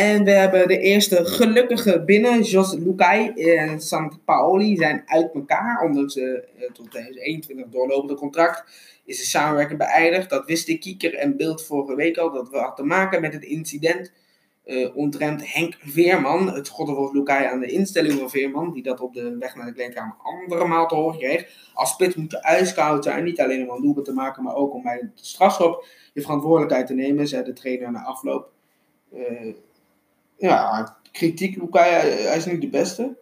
En 0.00 0.24
we 0.24 0.30
hebben 0.30 0.68
de 0.68 0.78
eerste 0.78 1.24
gelukkige 1.24 2.02
binnen. 2.04 2.42
Jos 2.42 2.74
Lukai 2.74 3.28
en 3.28 3.80
Sant 3.80 4.24
Paoli 4.24 4.76
zijn 4.76 5.02
uit 5.06 5.34
elkaar. 5.34 5.92
Ze 6.06 6.48
uh, 6.58 6.70
tot 6.72 6.90
2021 6.90 7.66
doorlopende 7.68 8.14
contract 8.14 8.64
is 9.04 9.18
de 9.18 9.24
samenwerking 9.24 9.78
beëindigd. 9.78 10.30
Dat 10.30 10.46
wist 10.46 10.66
de 10.66 10.78
Kieker 10.78 11.14
en 11.14 11.36
Beeld 11.36 11.64
vorige 11.64 11.94
week 11.94 12.16
al. 12.16 12.32
Dat 12.32 12.50
we 12.50 12.56
hadden 12.56 12.74
te 12.74 12.82
maken 12.82 13.20
met 13.20 13.32
het 13.32 13.42
incident 13.42 14.12
uh, 14.66 15.38
Henk 15.38 15.76
Veerman. 15.80 16.52
Het 16.52 16.66
schottenwoord 16.66 17.12
Lukai 17.12 17.46
aan 17.46 17.60
de 17.60 17.70
instelling 17.70 18.18
van 18.18 18.30
Veerman. 18.30 18.72
Die 18.72 18.82
dat 18.82 19.00
op 19.00 19.14
de 19.14 19.36
weg 19.38 19.54
naar 19.54 19.66
de 19.66 19.72
kleedkamer 19.72 20.16
andermaal 20.22 20.88
te 20.88 20.94
horen 20.94 21.18
kreeg. 21.18 21.70
Als 21.74 21.90
spits 21.90 22.14
moet 22.14 22.30
je. 23.04 23.20
Niet 23.22 23.40
alleen 23.40 23.70
om 23.70 23.76
een 23.76 23.82
doelpunt 23.82 24.06
te 24.06 24.12
maken, 24.12 24.42
maar 24.42 24.54
ook 24.54 24.74
om 24.74 24.82
bij 24.82 24.98
de 24.98 25.10
strafschop 25.14 25.86
je 26.12 26.20
verantwoordelijkheid 26.20 26.86
te 26.86 26.94
nemen. 26.94 27.28
Zei 27.28 27.44
de 27.44 27.52
trainer 27.52 27.92
na 27.92 28.02
afloop. 28.02 28.50
Uh, 29.14 29.54
ja, 30.40 30.96
kritiek. 31.12 31.56
Lukai, 31.56 31.90
hij 31.90 32.36
is 32.36 32.46
niet 32.46 32.60
de 32.60 32.68
beste. 32.68 33.16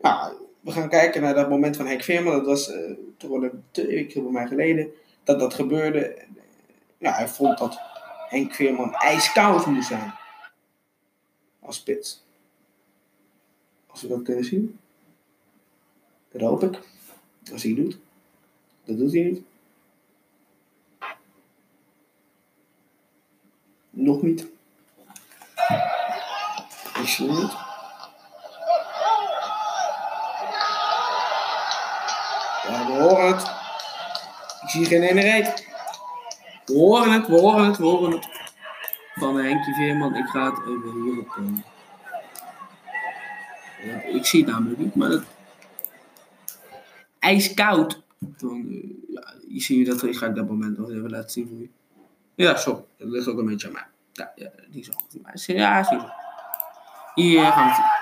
Ja, 0.00 0.32
we 0.60 0.70
gaan 0.70 0.88
kijken 0.88 1.22
naar 1.22 1.34
dat 1.34 1.48
moment 1.48 1.76
van 1.76 1.86
Henk 1.86 2.02
Veerman. 2.02 2.32
Dat 2.32 2.46
was 2.46 2.68
uh, 2.68 2.96
toch 3.16 3.50
twee 3.70 3.86
weken 3.86 4.48
geleden. 4.48 4.90
Dat 5.24 5.38
dat 5.38 5.54
gebeurde. 5.54 6.24
Ja, 6.98 7.12
hij 7.12 7.28
vond 7.28 7.58
dat 7.58 7.80
Henk 8.28 8.54
Veerman 8.54 8.94
ijskoud 8.94 9.66
moest 9.66 9.88
zijn. 9.88 10.14
Als 11.60 11.76
spits. 11.76 12.24
Als 13.86 14.02
we 14.02 14.08
dat 14.08 14.22
kunnen 14.22 14.44
zien. 14.44 14.78
Dat 16.30 16.40
hoop 16.40 16.62
ik. 16.62 16.80
Als 17.52 17.62
hij 17.62 17.74
doet. 17.74 17.98
Dat 18.84 18.98
doet 18.98 19.12
hij 19.12 19.22
niet. 19.22 19.42
Nog 23.90 24.22
niet. 24.22 24.46
Ja, 32.68 32.86
we 32.86 32.92
horen 32.92 33.26
het. 33.26 33.42
Ik 34.62 34.68
zie 34.68 34.84
geen 34.84 35.02
ene 35.02 35.20
reet. 35.20 35.66
We 36.64 36.72
horen 36.72 37.12
het, 37.12 37.26
we 37.26 37.40
horen 37.40 37.64
het, 37.64 37.76
we 37.76 37.84
horen 37.84 38.10
het. 38.10 38.28
Van 39.14 39.36
Henkje 39.36 39.74
Veerman, 39.74 40.16
ik 40.16 40.26
ga 40.26 40.50
het 40.50 40.58
even 40.60 41.02
hierop. 41.02 41.36
Uh, 41.40 41.58
ja, 43.84 44.02
ik 44.02 44.26
zie 44.26 44.44
het 44.44 44.52
namelijk 44.52 44.78
niet, 44.78 44.94
maar 44.94 45.10
het. 45.10 45.24
ijskoud. 47.18 48.02
Ja, 48.38 49.34
je 49.48 49.60
ziet 49.60 49.86
dat, 49.86 50.02
ik 50.02 50.16
ga 50.16 50.26
ik 50.26 50.34
dat 50.34 50.48
moment 50.48 50.78
nog 50.78 50.90
even 50.90 51.10
laten 51.10 51.30
zien 51.30 51.48
voor 51.48 51.58
je. 51.58 51.68
Ja, 52.34 52.56
zo. 52.56 52.86
Dat 52.98 53.08
ligt 53.08 53.28
ook 53.28 53.38
een 53.38 53.46
beetje 53.46 53.66
aan 53.66 53.72
mij. 53.72 53.86
Ja, 54.12 54.32
ja 54.34 54.50
die 54.70 54.80
is 54.80 54.92
ook 54.92 55.00
goed. 55.10 55.20
Ja, 55.46 55.84
zie 55.84 56.00
je. 57.14 57.22
Hier 57.22 57.52
zien. 57.52 58.00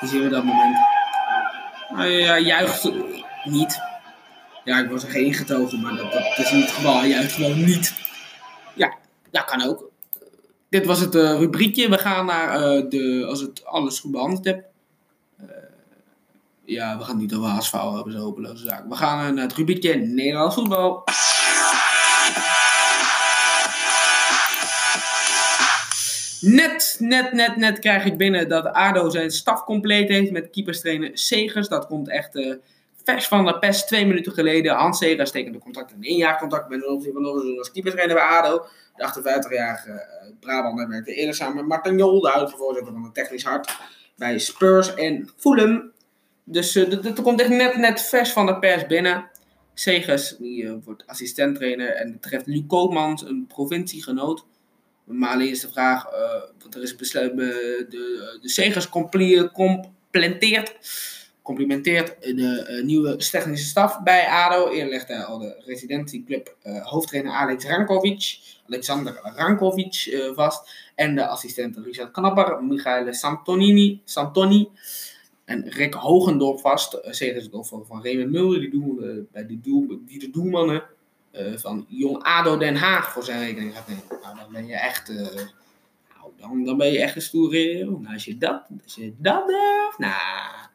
Dan 0.00 0.12
zien 0.12 0.22
we 0.22 0.28
dat 0.28 0.44
moment. 0.44 0.76
Hij 1.94 2.38
uh, 2.38 2.46
juicht 2.46 2.90
niet. 3.44 3.80
Ja, 4.64 4.78
ik 4.78 4.90
was 4.90 5.02
er 5.02 5.10
geen 5.10 5.24
ingetogen, 5.24 5.80
maar 5.80 5.96
dat, 5.96 6.12
dat, 6.12 6.38
is 6.38 6.52
niet 6.52 6.64
het 6.64 6.74
geval. 6.74 7.04
Juicht 7.04 7.32
gewoon 7.32 7.64
niet. 7.64 7.94
Ja, 8.74 8.94
dat 9.30 9.44
kan 9.44 9.62
ook. 9.62 9.90
Dit 10.68 10.86
was 10.86 11.00
het 11.00 11.14
uh, 11.14 11.38
rubriekje. 11.38 11.88
We 11.88 11.98
gaan 11.98 12.26
naar 12.26 12.60
uh, 12.60 12.90
de, 12.90 13.24
als 13.28 13.40
het 13.40 13.64
alles 13.64 13.98
goed 14.00 14.10
behandeld 14.10 14.44
heb. 14.44 14.64
ja, 16.64 16.98
we 16.98 17.04
gaan 17.04 17.16
niet 17.16 17.34
over 17.34 17.48
HSV 17.48 17.72
hebben, 17.72 18.12
zo 18.12 18.18
hopeloze 18.18 18.64
zaak. 18.64 18.88
We 18.88 18.96
gaan 18.96 19.34
naar 19.34 19.44
het 19.44 19.54
rubriekje 19.54 19.94
Nederlands 19.94 20.54
voetbal. 20.54 21.04
Net, 26.40 26.96
net, 26.98 27.32
net, 27.32 27.56
net 27.56 27.78
krijg 27.78 28.04
ik 28.04 28.16
binnen 28.16 28.48
dat 28.48 28.66
ADO 28.66 29.08
zijn 29.08 29.30
staf 29.30 29.64
compleet 29.64 30.08
heeft 30.08 30.30
met 30.30 30.50
keeperstrainer 30.50 31.10
Segers. 31.12 31.68
Dat 31.68 31.86
komt 31.86 32.08
echt 32.08 32.58
vers 33.04 33.28
van 33.28 33.44
de 33.44 33.58
pest 33.58 33.86
twee 33.86 34.06
minuten 34.06 34.32
geleden. 34.32 34.74
Hans 34.74 34.98
Segers 34.98 35.30
tekende 35.30 35.58
contract 35.58 35.92
een 35.92 36.02
één 36.02 36.16
jaar 36.16 36.38
contract 36.38 36.68
met 36.68 36.80
van 36.84 37.22
Noorderzon 37.22 37.58
als 37.58 37.72
keeperstrainer 37.72 38.16
bij 38.16 38.24
ADO. 38.24 38.66
De 38.96 39.08
58-jarige 39.08 39.90
uh, 39.90 40.30
Brabander 40.40 40.88
werkte 40.88 41.14
eerder 41.14 41.34
samen 41.34 41.56
met 41.56 41.66
Martin 41.66 41.98
Jol, 41.98 42.20
de 42.20 42.28
huidige 42.28 42.56
voorzitter 42.56 42.92
van 42.92 43.04
het 43.04 43.14
technisch 43.14 43.44
hart 43.44 43.76
bij 44.16 44.38
Spurs 44.38 44.94
en 44.94 45.30
Fulham. 45.36 45.92
Dus 46.44 46.76
uh, 46.76 47.14
komt 47.22 47.40
echt 47.40 47.50
net, 47.50 47.76
net 47.76 48.02
vers 48.02 48.32
van 48.32 48.46
de 48.46 48.58
pers 48.58 48.86
binnen. 48.86 49.30
Segers 49.74 50.36
die, 50.36 50.80
wordt 50.84 51.06
assistenttrainer 51.06 51.88
en 51.88 52.12
betreft 52.12 52.46
Luc 52.46 52.62
Koopmans, 52.66 53.22
een 53.22 53.46
provinciegenoot. 53.46 54.44
Maar 55.04 55.30
alleen 55.30 55.50
is 55.50 55.60
de 55.60 55.68
vraag, 55.68 56.06
uh, 56.12 56.12
want 56.58 56.74
er 56.74 56.82
is 56.82 56.96
besluit, 56.96 57.36
de, 57.36 57.86
de, 58.40 58.48
Segers 58.48 58.88
complementeert, 58.88 60.76
complimenteert 61.44 62.22
de 62.22 62.66
uh, 62.70 62.84
nieuwe 62.84 63.16
technische 63.16 63.66
staf 63.66 64.02
bij 64.02 64.28
ADO. 64.28 64.68
Eerder 64.68 64.90
legde 64.90 65.24
al 65.24 65.38
de 65.38 65.62
residentieclub 65.66 66.56
uh, 66.62 66.86
hoofdtrainer 66.86 67.32
Alex 67.32 67.64
Rankovic, 67.64 68.38
Alexander 68.66 69.20
Rankovic 69.22 70.30
vast. 70.34 70.70
En 70.94 71.14
de 71.14 71.26
assistent 71.26 71.76
Richard 71.76 72.10
Knapper, 72.10 72.64
Michael 72.64 73.12
Santonini, 73.14 74.00
Santoni 74.04 74.68
en 75.44 75.68
Rick 75.68 75.94
Hogendorp 75.94 76.60
vast. 76.60 76.98
Segers 77.02 77.44
het 77.44 77.54
offer 77.54 77.86
van 77.86 78.02
Raymond 78.02 78.30
Mulder, 78.30 78.60
die, 78.60 78.70
doen, 78.70 79.28
bij 79.32 79.46
die, 79.46 79.60
doel, 79.60 80.00
die 80.06 80.18
de 80.18 80.30
doelmannen 80.30 80.82
van 81.54 81.86
Jong 81.88 82.22
ADO 82.22 82.56
Den 82.56 82.76
Haag 82.76 83.12
voor 83.12 83.24
zijn 83.24 83.40
rekening 83.40 83.74
gaat 83.74 83.88
nemen. 83.88 84.04
Nou, 84.22 84.36
dan 84.36 84.52
ben 84.52 84.66
je 84.66 84.76
echt, 84.76 85.08
nou, 85.08 86.32
dan, 86.36 86.64
dan 86.64 86.76
ben 86.76 86.92
je 86.92 87.00
echt 87.00 87.16
een 87.16 87.22
stoere 87.22 87.98
als 88.12 88.24
je 88.24 88.38
dat, 88.38 88.62
als 88.84 88.94
je 88.94 89.14
dat 89.18 89.46
durft, 89.46 89.98
nou, 89.98 90.72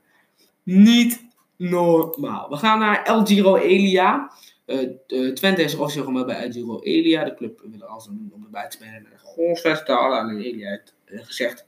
niet 0.78 1.26
normaal. 1.56 2.50
We 2.50 2.56
gaan 2.56 2.80
naar 2.80 3.04
El 3.04 3.26
Giro 3.26 3.56
Elia. 3.56 4.32
Uh, 4.66 5.34
Twente 5.34 5.64
is 5.64 5.76
officieel 5.76 6.26
bij 6.26 6.44
El 6.44 6.52
Giro 6.52 6.80
Elia. 6.80 7.24
De 7.24 7.34
club 7.34 7.62
wil 7.64 7.84
alles 7.84 8.06
doen 8.06 8.32
om 8.34 8.44
erbij 8.44 8.70
te 8.70 8.76
spelen 8.76 9.02
met 9.04 9.12
een 9.12 9.20
golfsfestival. 9.20 10.16
Alleen 10.16 10.42
Elia 10.42 10.70
heeft 11.06 11.26
gezegd 11.26 11.66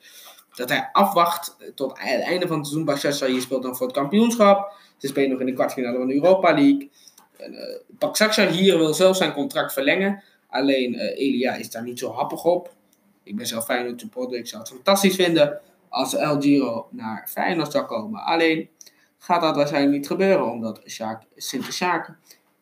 dat 0.56 0.70
hij 0.70 0.90
afwacht 0.92 1.58
tot 1.76 1.92
het 2.00 2.22
einde 2.22 2.48
van 2.48 2.58
het 2.58 2.68
seizoen. 2.68 2.86
Bachessa 2.86 3.26
je 3.26 3.42
speelt 3.42 3.64
dan 3.64 3.76
voor 3.76 3.88
het 3.88 3.96
kampioenschap. 3.96 4.74
Ze 4.98 5.08
spelen 5.08 5.30
nog 5.30 5.40
in 5.40 5.46
de 5.46 5.54
kwartfinale 5.54 5.98
van 5.98 6.08
de 6.08 6.14
Europa 6.14 6.54
League. 6.54 6.90
En, 7.38 7.54
uh, 8.40 8.48
hier 8.48 8.78
wil 8.78 8.94
zelf 8.94 9.16
zijn 9.16 9.34
contract 9.34 9.74
verlengen. 9.74 10.24
Alleen 10.50 10.96
Elia 10.96 11.54
is 11.54 11.72
daar 11.72 11.84
niet 11.84 12.00
zo 12.00 12.12
happig 12.12 12.44
op. 12.44 12.74
Ik 13.24 13.36
ben 13.36 13.48
zelf 13.48 13.66
Feyenoord 13.66 14.00
supporter. 14.00 14.38
Ik 14.38 14.48
zou 14.48 14.62
het 14.62 14.72
fantastisch 14.72 15.16
vinden 15.16 15.62
als 15.90 16.16
El 16.16 16.42
Giro 16.42 16.88
naar 16.92 17.28
Feyenoord 17.30 17.72
zou 17.72 17.86
komen. 17.86 18.24
Alleen 18.24 18.70
gaat 19.24 19.42
dat 19.42 19.56
waarschijnlijk 19.56 19.94
niet 19.96 20.08
gebeuren. 20.08 20.52
Omdat 20.52 20.82
Sinter 21.36 22.18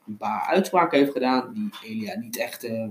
een 0.07 0.17
paar 0.17 0.41
uitspraken 0.41 0.97
heeft 0.97 1.11
gedaan. 1.11 1.53
Die 1.53 1.71
Elia 1.83 2.17
niet 2.17 2.37
echt, 2.37 2.65
uh, 2.65 2.87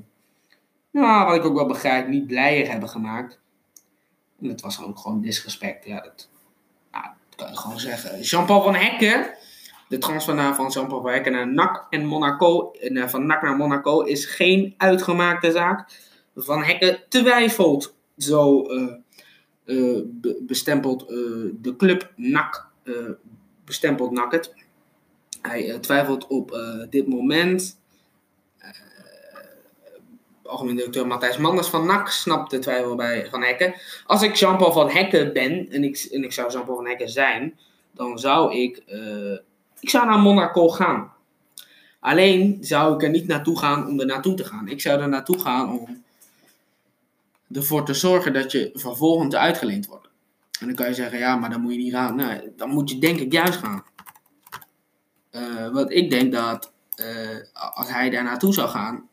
nou, 0.91 1.27
wat 1.27 1.37
ik 1.37 1.45
ook 1.45 1.57
wel 1.57 1.67
begrijp, 1.67 2.09
niet 2.09 2.27
blijer 2.27 2.71
hebben 2.71 2.89
gemaakt. 2.89 3.41
En 4.41 4.49
dat 4.49 4.61
was 4.61 4.83
ook 4.83 4.99
gewoon 4.99 5.21
disrespect. 5.21 5.85
Ja, 5.85 6.01
dat, 6.01 6.29
dat 6.91 7.37
kan 7.37 7.49
je 7.49 7.57
gewoon 7.57 7.81
zeggen. 7.81 8.21
Jean-Paul 8.21 8.63
van 8.63 8.75
Hekken 8.75 9.37
de 9.89 9.99
transfer 9.99 10.55
van 10.55 10.69
Jean-Paul 10.69 11.01
Verhekken 11.01 11.33
naar 11.33 11.53
NAC 11.53 11.87
en 11.91 12.07
Monaco, 12.07 12.71
en, 12.71 12.97
uh, 12.97 13.09
van 13.09 13.27
NAC 13.27 13.43
naar 13.43 13.57
Monaco, 13.57 14.01
is 14.01 14.27
geen 14.27 14.75
uitgemaakte 14.77 15.51
zaak. 15.51 15.91
Van 16.37 16.65
Hekken 16.65 17.01
twijfelt, 17.09 17.95
zo 18.17 18.73
uh, 18.73 18.93
uh, 19.65 20.03
bestempelt 20.41 21.09
de 21.63 21.75
club 21.77 22.13
NAC, 22.17 22.67
bestempelt 23.69 24.11
NAC 24.11 24.33
het. 24.33 24.55
Hij 25.43 25.79
twijfelt 25.79 26.27
op 26.27 26.59
dit 26.91 27.09
moment. 27.09 27.79
Algemeen 30.43 30.77
directeur 30.77 31.07
Matthijs 31.07 31.37
Manders 31.37 31.69
van 31.69 31.87
NAC 31.87 32.09
snapt 32.09 32.51
de 32.51 32.59
twijfel 32.59 32.95
bij 32.95 33.27
Van 33.31 33.43
Hekken. 33.43 33.75
Als 34.07 34.23
ik 34.23 34.35
Jean-Paul 34.35 34.73
van 34.73 34.91
Hekken 34.91 35.33
ben, 35.33 35.69
en 35.71 35.85
ik, 35.85 36.09
en 36.13 36.25
ik 36.25 36.33
zou 36.33 36.53
Jean-Paul 36.53 36.77
van 36.77 36.87
Hekken 36.87 37.09
zijn, 37.09 37.59
dan 37.93 38.19
zou 38.19 38.55
ik 38.55 38.83
ik 39.81 39.91
zou 39.91 40.07
naar 40.07 40.19
Monaco 40.19 40.69
gaan. 40.69 41.13
Alleen 42.01 42.59
zou 42.61 42.95
ik 42.95 43.03
er 43.03 43.11
niet 43.11 43.27
naartoe 43.27 43.59
gaan 43.59 43.87
om 43.87 44.01
er 44.01 44.07
naartoe 44.07 44.35
te 44.35 44.45
gaan. 44.45 44.69
Ik 44.69 44.81
zou 44.81 45.01
er 45.01 45.09
naartoe 45.09 45.39
gaan 45.39 45.79
om 45.79 46.05
ervoor 47.53 47.85
te 47.85 47.95
zorgen 47.95 48.33
dat 48.33 48.53
je 48.53 48.71
vervolgens 48.75 49.35
uitgeleend 49.35 49.87
wordt. 49.87 50.08
En 50.61 50.67
dan 50.67 50.75
kan 50.75 50.87
je 50.87 50.95
zeggen, 50.95 51.19
ja, 51.19 51.37
maar 51.37 51.51
dan 51.51 51.61
moet 51.61 51.73
je 51.73 51.79
niet 51.79 51.93
gaan. 51.93 52.17
Nee, 52.17 52.53
dan 52.57 52.69
moet 52.69 52.91
je 52.91 52.99
denk 52.99 53.21
ik 53.21 53.33
juist 53.33 53.59
gaan. 53.59 53.85
Uh, 55.33 55.69
want 55.69 55.91
ik 55.91 56.11
denk 56.11 56.33
dat 56.33 56.73
uh, 56.97 57.39
als 57.53 57.91
hij 57.91 58.11
daar 58.11 58.25
naartoe 58.25 58.53
zou 58.53 58.69
gaan 58.69 59.09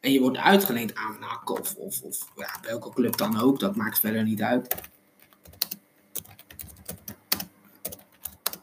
en 0.00 0.12
je 0.12 0.20
wordt 0.20 0.38
uitgeleend 0.38 0.94
aan 0.94 1.16
NAC 1.20 1.50
of, 1.50 1.74
of, 1.74 2.02
of 2.02 2.28
ja, 2.36 2.50
welke 2.62 2.92
club 2.92 3.16
dan 3.16 3.40
ook, 3.40 3.60
dat 3.60 3.76
maakt 3.76 3.98
verder 3.98 4.22
niet 4.22 4.42
uit. 4.42 4.74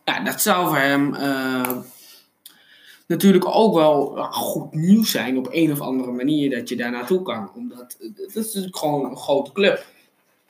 ja, 0.08 0.24
dat 0.24 0.42
zou 0.42 0.68
voor 0.68 0.78
hem 0.78 1.14
uh, 1.14 1.78
natuurlijk 3.08 3.46
ook 3.48 3.74
wel 3.74 4.16
goed 4.32 4.74
nieuws 4.74 5.12
zijn 5.12 5.38
op 5.38 5.48
een 5.52 5.72
of 5.72 5.82
andere 5.82 6.12
manier 6.12 6.50
dat 6.50 6.70
je 6.70 6.76
daar 6.76 6.92
naartoe 6.92 7.22
kan. 7.22 7.52
Omdat 7.56 7.98
het 8.00 8.36
is 8.36 8.46
natuurlijk 8.46 8.78
gewoon 8.78 9.06
een 9.06 9.18
grote 9.18 9.52
club. 9.52 9.86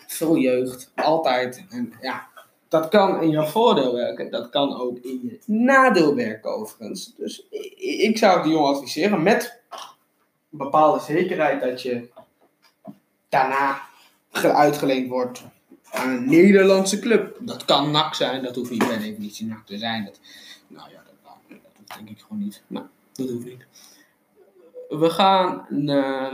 Veel 0.08 0.38
jeugd, 0.38 0.92
altijd. 0.96 1.66
En 1.70 1.94
ja, 2.02 2.28
Dat 2.68 2.88
kan 2.90 3.22
in 3.22 3.30
je 3.30 3.48
voordeel 3.48 3.94
werken, 3.94 4.32
dat 4.32 4.50
kan 4.50 4.80
ook 4.80 4.98
in 4.98 5.20
je 5.24 5.40
nadeel 5.54 6.16
werken 6.16 6.56
overigens. 6.56 7.14
Dus 7.18 7.44
ik 7.78 8.18
zou 8.18 8.44
die 8.44 8.52
jongen 8.52 8.70
adviseren 8.74 9.24
met 9.24 9.60
bepaalde 10.50 11.00
zekerheid 11.00 11.62
dat 11.62 11.82
je 11.82 12.10
daarna 13.30 13.82
ge- 14.32 14.54
uitgeleend 14.54 15.10
wordt 15.10 15.44
aan 15.92 16.10
een 16.10 16.30
Nederlandse 16.30 17.00
club. 17.00 17.38
Dat 17.40 17.66
kan 17.66 17.92
NAC 17.92 18.14
zijn, 18.16 18.44
dat 18.44 18.56
hoeft 18.56 18.70
niet 18.72 18.88
per 18.88 19.00
definitie 19.00 19.46
NAC 19.48 19.66
te 19.66 19.78
zijn. 19.78 20.06
Dat, 20.06 20.20
nou 20.68 20.90
ja, 20.90 21.04
dat, 21.24 21.60
dat 21.88 21.98
denk 21.98 22.10
ik 22.10 22.20
gewoon 22.20 22.44
niet. 22.44 22.62
Nou, 22.68 22.86
dat 23.14 23.28
niet. 23.30 23.66
We 24.90 25.10
gaan 25.10 25.66
naar 25.70 26.34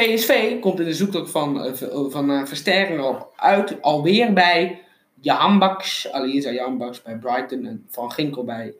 PSV 0.00 0.60
komt 0.60 0.80
in 0.80 0.84
de 0.84 0.94
zoektocht 0.94 1.30
van, 1.30 1.62
eh, 1.64 1.72
ver- 1.74 2.10
van 2.10 2.30
eh, 2.30 2.44
versterking 2.44 3.00
op 3.00 3.32
uit. 3.36 3.82
Alweer 3.82 4.32
bij 4.32 4.82
Jan 5.20 5.58
Baks, 5.58 6.10
Aliza 6.10 6.50
Jan 6.50 6.78
Baks 6.78 7.02
bij 7.02 7.16
Brighton 7.16 7.66
en 7.66 7.86
Van 7.88 8.12
Ginkel 8.12 8.44
bij 8.44 8.74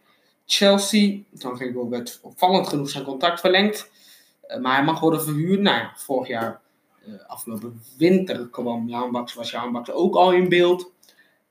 Chelsea. 0.47 1.19
Van 1.35 1.57
Ginkel 1.57 1.89
werd 1.89 2.19
opvallend 2.23 2.69
genoeg 2.69 2.89
zijn 2.91 3.05
contract 3.05 3.41
verlengd. 3.41 3.91
Eh, 4.41 4.61
maar 4.61 4.75
hij 4.77 4.85
mag 4.85 5.01
worden 5.01 5.23
verhuurd. 5.23 5.61
Nou 5.61 5.87
vorig 5.95 6.29
jaar, 6.29 6.61
eh, 7.07 7.13
afgelopen 7.27 7.83
winter, 7.99 8.49
kwam 8.49 8.89
Jan 8.89 9.11
Baks, 9.11 9.35
was 9.35 9.51
Jan 9.51 9.73
Baks 9.73 9.91
ook 9.91 10.15
al 10.15 10.33
in 10.33 10.49
beeld 10.49 10.93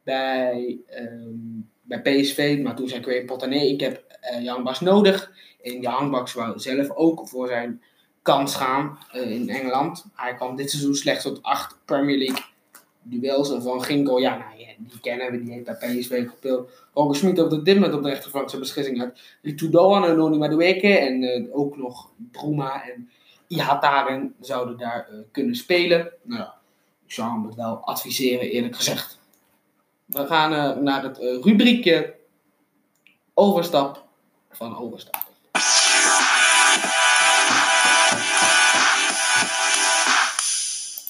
bij, 0.04 0.78
ehm, 0.88 1.62
bij 1.82 2.02
PSV. 2.02 2.60
Maar 2.64 2.76
toen 2.76 2.88
zei 2.88 3.04
Graham 3.04 3.26
Potter, 3.26 3.50
nee, 3.50 3.74
ik 3.74 3.80
heb 3.80 4.04
eh 4.20 4.44
Jan 4.44 4.64
Baks 4.64 4.80
nodig. 4.80 5.32
En 5.64 5.82
Jan 5.82 6.12
Baks 6.12 6.34
wou 6.34 6.60
zelf 6.60 6.90
ook 6.90 7.28
voor 7.28 7.48
zijn 7.48 7.82
kans 8.22 8.56
gaan 8.56 8.98
eh, 9.12 9.32
in 9.32 9.50
Engeland. 9.50 10.06
Hij 10.16 10.36
kwam 10.36 10.56
dit 10.56 10.70
seizoen 10.70 10.96
slechts 10.96 11.24
tot 11.24 11.44
acht 11.44 11.78
Premier 11.86 12.18
League 12.18 12.44
duels. 13.02 13.52
En 13.52 13.62
Van 13.62 13.84
Ginkel, 13.84 14.18
ja, 14.18 14.38
nou, 14.38 14.76
die 14.78 15.00
kennen 15.00 15.32
we, 15.32 15.44
die 15.44 15.52
heeft 15.52 15.66
bij 15.66 15.76
PSV 15.76 16.28
gespeeld. 16.30 16.72
Roger 16.94 17.16
Smit 17.16 17.40
op 17.40 17.66
dit 17.66 17.76
moment 17.76 17.94
op 17.94 18.04
de 18.04 18.10
rechterflank 18.10 18.50
zijn 18.50 18.62
beslissing 18.62 19.02
uit. 19.02 19.58
Tudoan 19.58 20.06
en 20.06 20.18
Noni 20.18 20.38
Madueke 20.38 20.98
en 20.98 21.24
eh, 21.24 21.58
ook 21.58 21.78
nog 21.78 22.10
Bruma 22.32 22.84
en 22.84 23.10
Ihataren 23.48 24.36
zouden 24.40 24.78
daar 24.78 25.08
eh, 25.10 25.18
kunnen 25.32 25.56
spelen. 25.56 26.12
Nou 26.24 26.42
ja, 26.42 26.56
ik 27.06 27.12
zou 27.12 27.32
hem 27.32 27.46
het 27.46 27.56
wel 27.56 27.76
adviseren 27.76 28.50
eerlijk 28.50 28.76
gezegd. 28.76 29.20
We 30.06 30.26
gaan 30.26 30.84
naar 30.84 31.04
het 31.04 31.18
rubriekje 31.18 32.16
overstap 33.34 34.06
van 34.50 34.78
overstap. 34.78 35.29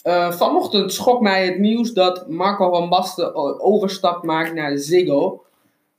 Eh, 0.09 0.31
vanochtend 0.31 0.93
schrok 0.93 1.21
mij 1.21 1.45
het 1.45 1.59
nieuws 1.59 1.93
dat 1.93 2.29
Marco 2.29 2.69
van 2.69 2.89
Basten 2.89 3.35
o- 3.35 3.57
overstap 3.59 4.23
maakt 4.23 4.53
naar 4.53 4.77
Ziggo. 4.77 5.43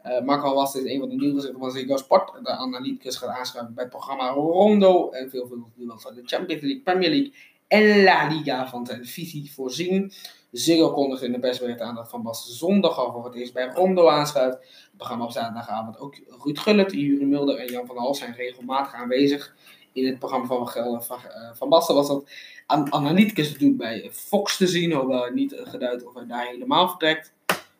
Eh, 0.02 0.24
Marco 0.24 0.46
van 0.46 0.54
Basten 0.54 0.84
is 0.86 0.92
een 0.92 1.00
van 1.00 1.08
de 1.08 1.14
nieuwgezichten 1.14 1.60
van 1.60 1.70
Ziggo 1.70 1.96
Sport. 1.96 2.32
De 2.42 2.50
analyticus 2.50 3.16
gaat 3.16 3.28
aanschuiven 3.28 3.74
bij 3.74 3.84
het 3.84 3.92
programma 3.92 4.28
Rondo. 4.30 5.10
En 5.10 5.30
veel 5.30 5.46
veel 5.46 5.98
van 5.98 6.14
de 6.14 6.22
Champions 6.24 6.62
League, 6.62 6.80
Premier 6.82 7.08
League 7.10 7.32
en 7.68 8.02
La 8.02 8.28
Liga 8.28 8.68
van 8.68 8.86
zijn 8.86 9.04
visie 9.06 9.52
voorzien. 9.52 10.12
Ziggo 10.50 10.92
kondigde 10.92 11.26
in 11.26 11.32
de 11.32 11.38
persbericht 11.38 11.80
aan 11.80 11.94
dat 11.94 12.08
Van 12.08 12.22
Basten 12.22 12.54
zondag 12.54 12.98
al 12.98 13.12
voor 13.12 13.24
het 13.24 13.34
eerst 13.34 13.52
bij 13.52 13.70
Rondo 13.74 14.08
aanschuift. 14.08 14.56
Het 14.58 14.96
programma 14.96 15.24
op 15.24 15.30
zaterdagavond 15.30 15.98
ook 15.98 16.14
Ruud 16.44 16.58
Gullit, 16.58 16.92
Jure 16.92 17.24
Mulder 17.24 17.56
en 17.58 17.66
Jan 17.72 17.86
van 17.86 17.94
der 17.94 18.04
Hal 18.04 18.14
zijn 18.14 18.34
regelmatig 18.34 18.94
aanwezig. 18.94 19.54
In 20.00 20.06
het 20.06 20.18
programma 20.18 20.46
van, 20.46 20.68
Gelder- 20.68 21.02
van, 21.02 21.18
eh, 21.18 21.50
van 21.54 21.68
Basten 21.68 21.94
was 21.94 22.08
dat 22.08 22.30
aan 22.66 22.92
analyticus 22.92 23.50
natuurlijk 23.50 23.78
bij 23.78 24.10
Fox 24.12 24.56
te 24.56 24.66
zien, 24.66 24.92
hoewel 24.92 25.30
niet 25.30 25.52
eh, 25.52 25.68
geduid 25.68 26.04
of 26.06 26.14
hij 26.14 26.26
daar 26.26 26.46
helemaal 26.46 26.88
vertrekt. 26.88 27.32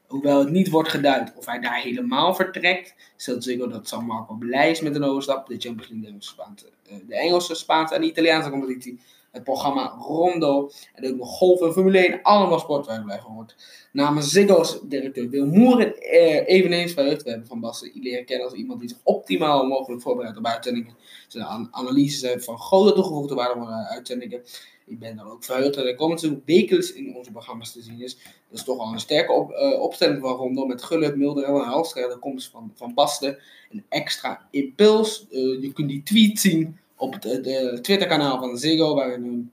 Hoewel 0.06 0.38
het 0.38 0.50
niet 0.50 0.70
wordt 0.70 0.88
geduid 0.88 1.32
of 1.36 1.46
hij 1.46 1.60
daar 1.60 1.80
helemaal 1.80 2.34
vertrekt, 2.34 2.94
stelt 3.16 3.44
Ziggo 3.44 3.68
dat 3.68 3.88
San 3.88 4.04
Marco 4.04 4.34
blij 4.34 4.70
is 4.70 4.80
met 4.80 4.94
een 4.94 5.04
overstap. 5.04 5.46
De 5.46 5.58
Champions 5.58 5.90
League, 5.90 6.18
de, 6.18 6.24
Spaanse, 6.24 6.66
eh, 6.88 6.96
de 7.06 7.14
Engelse, 7.14 7.54
Spaanse 7.54 7.94
en 7.94 8.00
de 8.00 8.06
Italiaanse 8.06 8.50
competitie. 8.50 9.00
Het 9.30 9.44
programma 9.44 9.96
Rondo 9.98 10.70
en 10.94 11.10
ook 11.10 11.16
nog 11.16 11.28
golf 11.28 11.60
en 11.60 11.72
Formule 11.72 11.98
1, 11.98 12.22
allemaal 12.22 12.58
sport 12.58 12.86
waar 12.86 12.98
je 12.98 13.04
blij 13.04 13.20
van 13.20 13.34
wordt. 13.34 13.56
Namens 13.92 14.30
Ziggo's 14.30 14.80
directeur 14.82 15.28
Wil 15.28 15.46
Moeren 15.46 15.96
eh, 15.98 16.56
eveneens 16.56 16.92
verheugd. 16.92 17.22
We 17.22 17.30
hebben 17.30 17.48
Van 17.48 17.60
Basten 17.60 17.90
leren 17.94 18.24
kennen 18.24 18.46
als 18.46 18.56
iemand 18.56 18.80
die 18.80 18.88
zich 18.88 18.98
optimaal 19.02 19.66
mogelijk 19.66 20.02
voorbereidt 20.02 20.38
op 20.38 20.46
uitzendingen. 20.46 20.94
Zijn 21.28 21.44
an- 21.44 21.68
analyses 21.70 22.20
zijn 22.20 22.42
van 22.42 22.58
grote 22.58 22.92
toegevoegde 22.92 23.34
waarde 23.34 23.60
voor 23.60 23.68
uitzendingen. 23.68 24.42
Ik 24.86 24.98
ben 24.98 25.16
dan 25.16 25.30
ook 25.30 25.44
verheugd 25.44 25.74
dat 25.74 25.84
hij 25.84 25.94
komend 25.94 26.30
wekelijks 26.44 26.92
in 26.92 27.16
onze 27.16 27.30
programma's 27.30 27.72
te 27.72 27.82
zien 27.82 28.00
is. 28.02 28.14
Dat 28.14 28.58
is 28.58 28.64
toch 28.64 28.78
al 28.78 28.92
een 28.92 29.00
sterke 29.00 29.32
op, 29.32 29.50
eh, 29.50 29.80
opstelling 29.80 30.20
van 30.20 30.36
Rondo 30.36 30.66
met 30.66 30.82
Gullit, 30.82 31.16
Mulder 31.16 31.44
en 31.44 31.54
Halstra. 31.54 32.08
De 32.08 32.18
komst 32.18 32.50
van, 32.50 32.72
van 32.74 32.94
Basten. 32.94 33.38
Een 33.70 33.84
extra 33.88 34.46
impuls. 34.50 35.26
Eh, 35.30 35.62
je 35.62 35.72
kunt 35.72 35.88
die 35.88 36.02
tweet 36.02 36.38
zien 36.40 36.78
op 37.00 37.12
het 37.12 37.22
de 37.22 37.78
Twitter-kanaal 37.82 38.38
van 38.38 38.58
Ziggo, 38.58 38.94
waarin 38.94 39.22
hun 39.22 39.52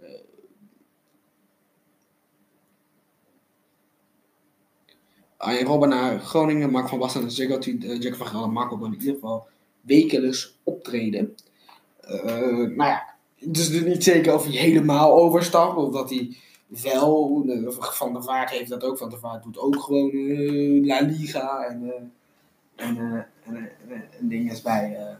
eh, 0.00 0.08
Arjen 5.36 5.66
Robben 5.66 5.88
naar 5.88 6.20
Groningen, 6.20 6.70
Mark 6.70 6.88
van 6.88 6.98
Basten 6.98 7.20
naar 7.20 7.30
Ziggo, 7.30 7.58
eh, 7.58 8.00
Jack 8.00 8.14
van 8.14 8.26
Gelder, 8.26 8.50
Marco 8.50 8.84
in 8.84 8.92
ieder 8.92 9.14
geval 9.14 9.46
wekelijks 9.80 10.58
optreden. 10.62 11.34
Eh, 12.00 12.22
nou 12.56 12.76
ja, 12.76 13.14
het 13.38 13.56
is 13.56 13.70
dus 13.70 13.84
niet 13.84 14.04
zeker 14.04 14.34
of 14.34 14.44
hij 14.44 14.52
helemaal 14.52 15.12
overstapt, 15.20 15.76
of 15.76 15.92
dat 15.92 16.10
hij 16.10 16.36
wel, 16.66 17.44
Van 17.78 18.12
der 18.12 18.22
Vaart 18.22 18.50
heeft 18.50 18.70
dat 18.70 18.84
ook, 18.84 18.98
Van 18.98 19.10
der 19.10 19.18
Vaart 19.18 19.42
doet 19.42 19.58
ook 19.58 19.82
gewoon 19.82 20.86
La 20.86 21.00
Liga 21.00 21.64
en, 21.64 22.12
en, 22.76 22.96
en, 22.96 23.26
en, 23.44 23.70
en 24.18 24.28
dinges 24.28 24.62
bij, 24.62 25.18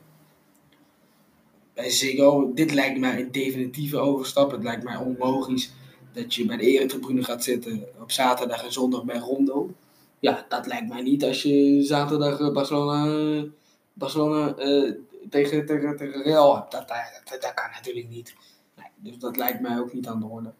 Ziggo. 1.86 2.52
Dit 2.54 2.72
lijkt 2.72 2.98
mij 2.98 3.20
een 3.20 3.32
definitieve 3.32 3.98
overstap. 3.98 4.50
Het 4.50 4.62
lijkt 4.62 4.84
mij 4.84 4.96
onlogisch 4.96 5.72
dat 6.12 6.34
je 6.34 6.46
bij 6.46 6.56
de 6.56 6.62
eretribune 6.62 7.24
gaat 7.24 7.44
zitten 7.44 7.86
op 8.00 8.10
zaterdag 8.10 8.64
en 8.64 8.72
zondag 8.72 9.04
bij 9.04 9.18
Rondo. 9.18 9.70
Ja, 10.18 10.46
dat 10.48 10.66
lijkt 10.66 10.88
mij 10.88 11.02
niet 11.02 11.24
als 11.24 11.42
je 11.42 11.82
zaterdag 11.82 12.40
eh, 12.40 12.52
Barcelona, 12.52 13.44
Barcelona 13.92 14.54
eh, 14.54 14.92
tegen, 15.30 15.66
tegen, 15.66 15.96
tegen 15.96 16.22
Real 16.22 16.56
hebt. 16.56 16.70
Dat, 16.70 16.88
dat, 16.88 17.22
dat, 17.24 17.42
dat 17.42 17.54
kan 17.54 17.70
natuurlijk 17.74 18.08
niet. 18.08 18.34
Nee, 18.76 18.86
dus 18.96 19.18
dat 19.18 19.36
lijkt 19.36 19.60
mij 19.60 19.78
ook 19.78 19.92
niet 19.92 20.06
aan 20.06 20.20
de 20.20 20.26
orde. 20.26 20.52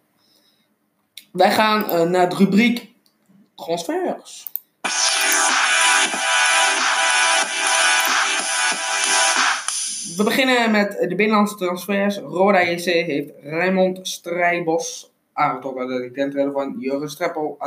Wij 1.31 1.51
gaan 1.51 1.89
eh, 1.89 2.09
naar 2.09 2.29
de 2.29 2.35
rubriek 2.35 2.91
transfers. 3.55 4.47
We 10.19 10.25
beginnen 10.25 10.71
met 10.71 10.91
de 11.09 11.15
binnenlandse 11.15 11.55
transfers. 11.55 12.17
Roda 12.17 12.61
JC 12.61 12.83
heeft 12.83 13.31
Raymond 13.41 14.07
Strijbos 14.07 15.13
aangetrokken. 15.33 15.87
Dat 15.87 16.01
ik 16.01 16.13
ken 16.13 16.51
van 16.51 16.75
Jurgen 16.79 17.09
Streppel. 17.09 17.57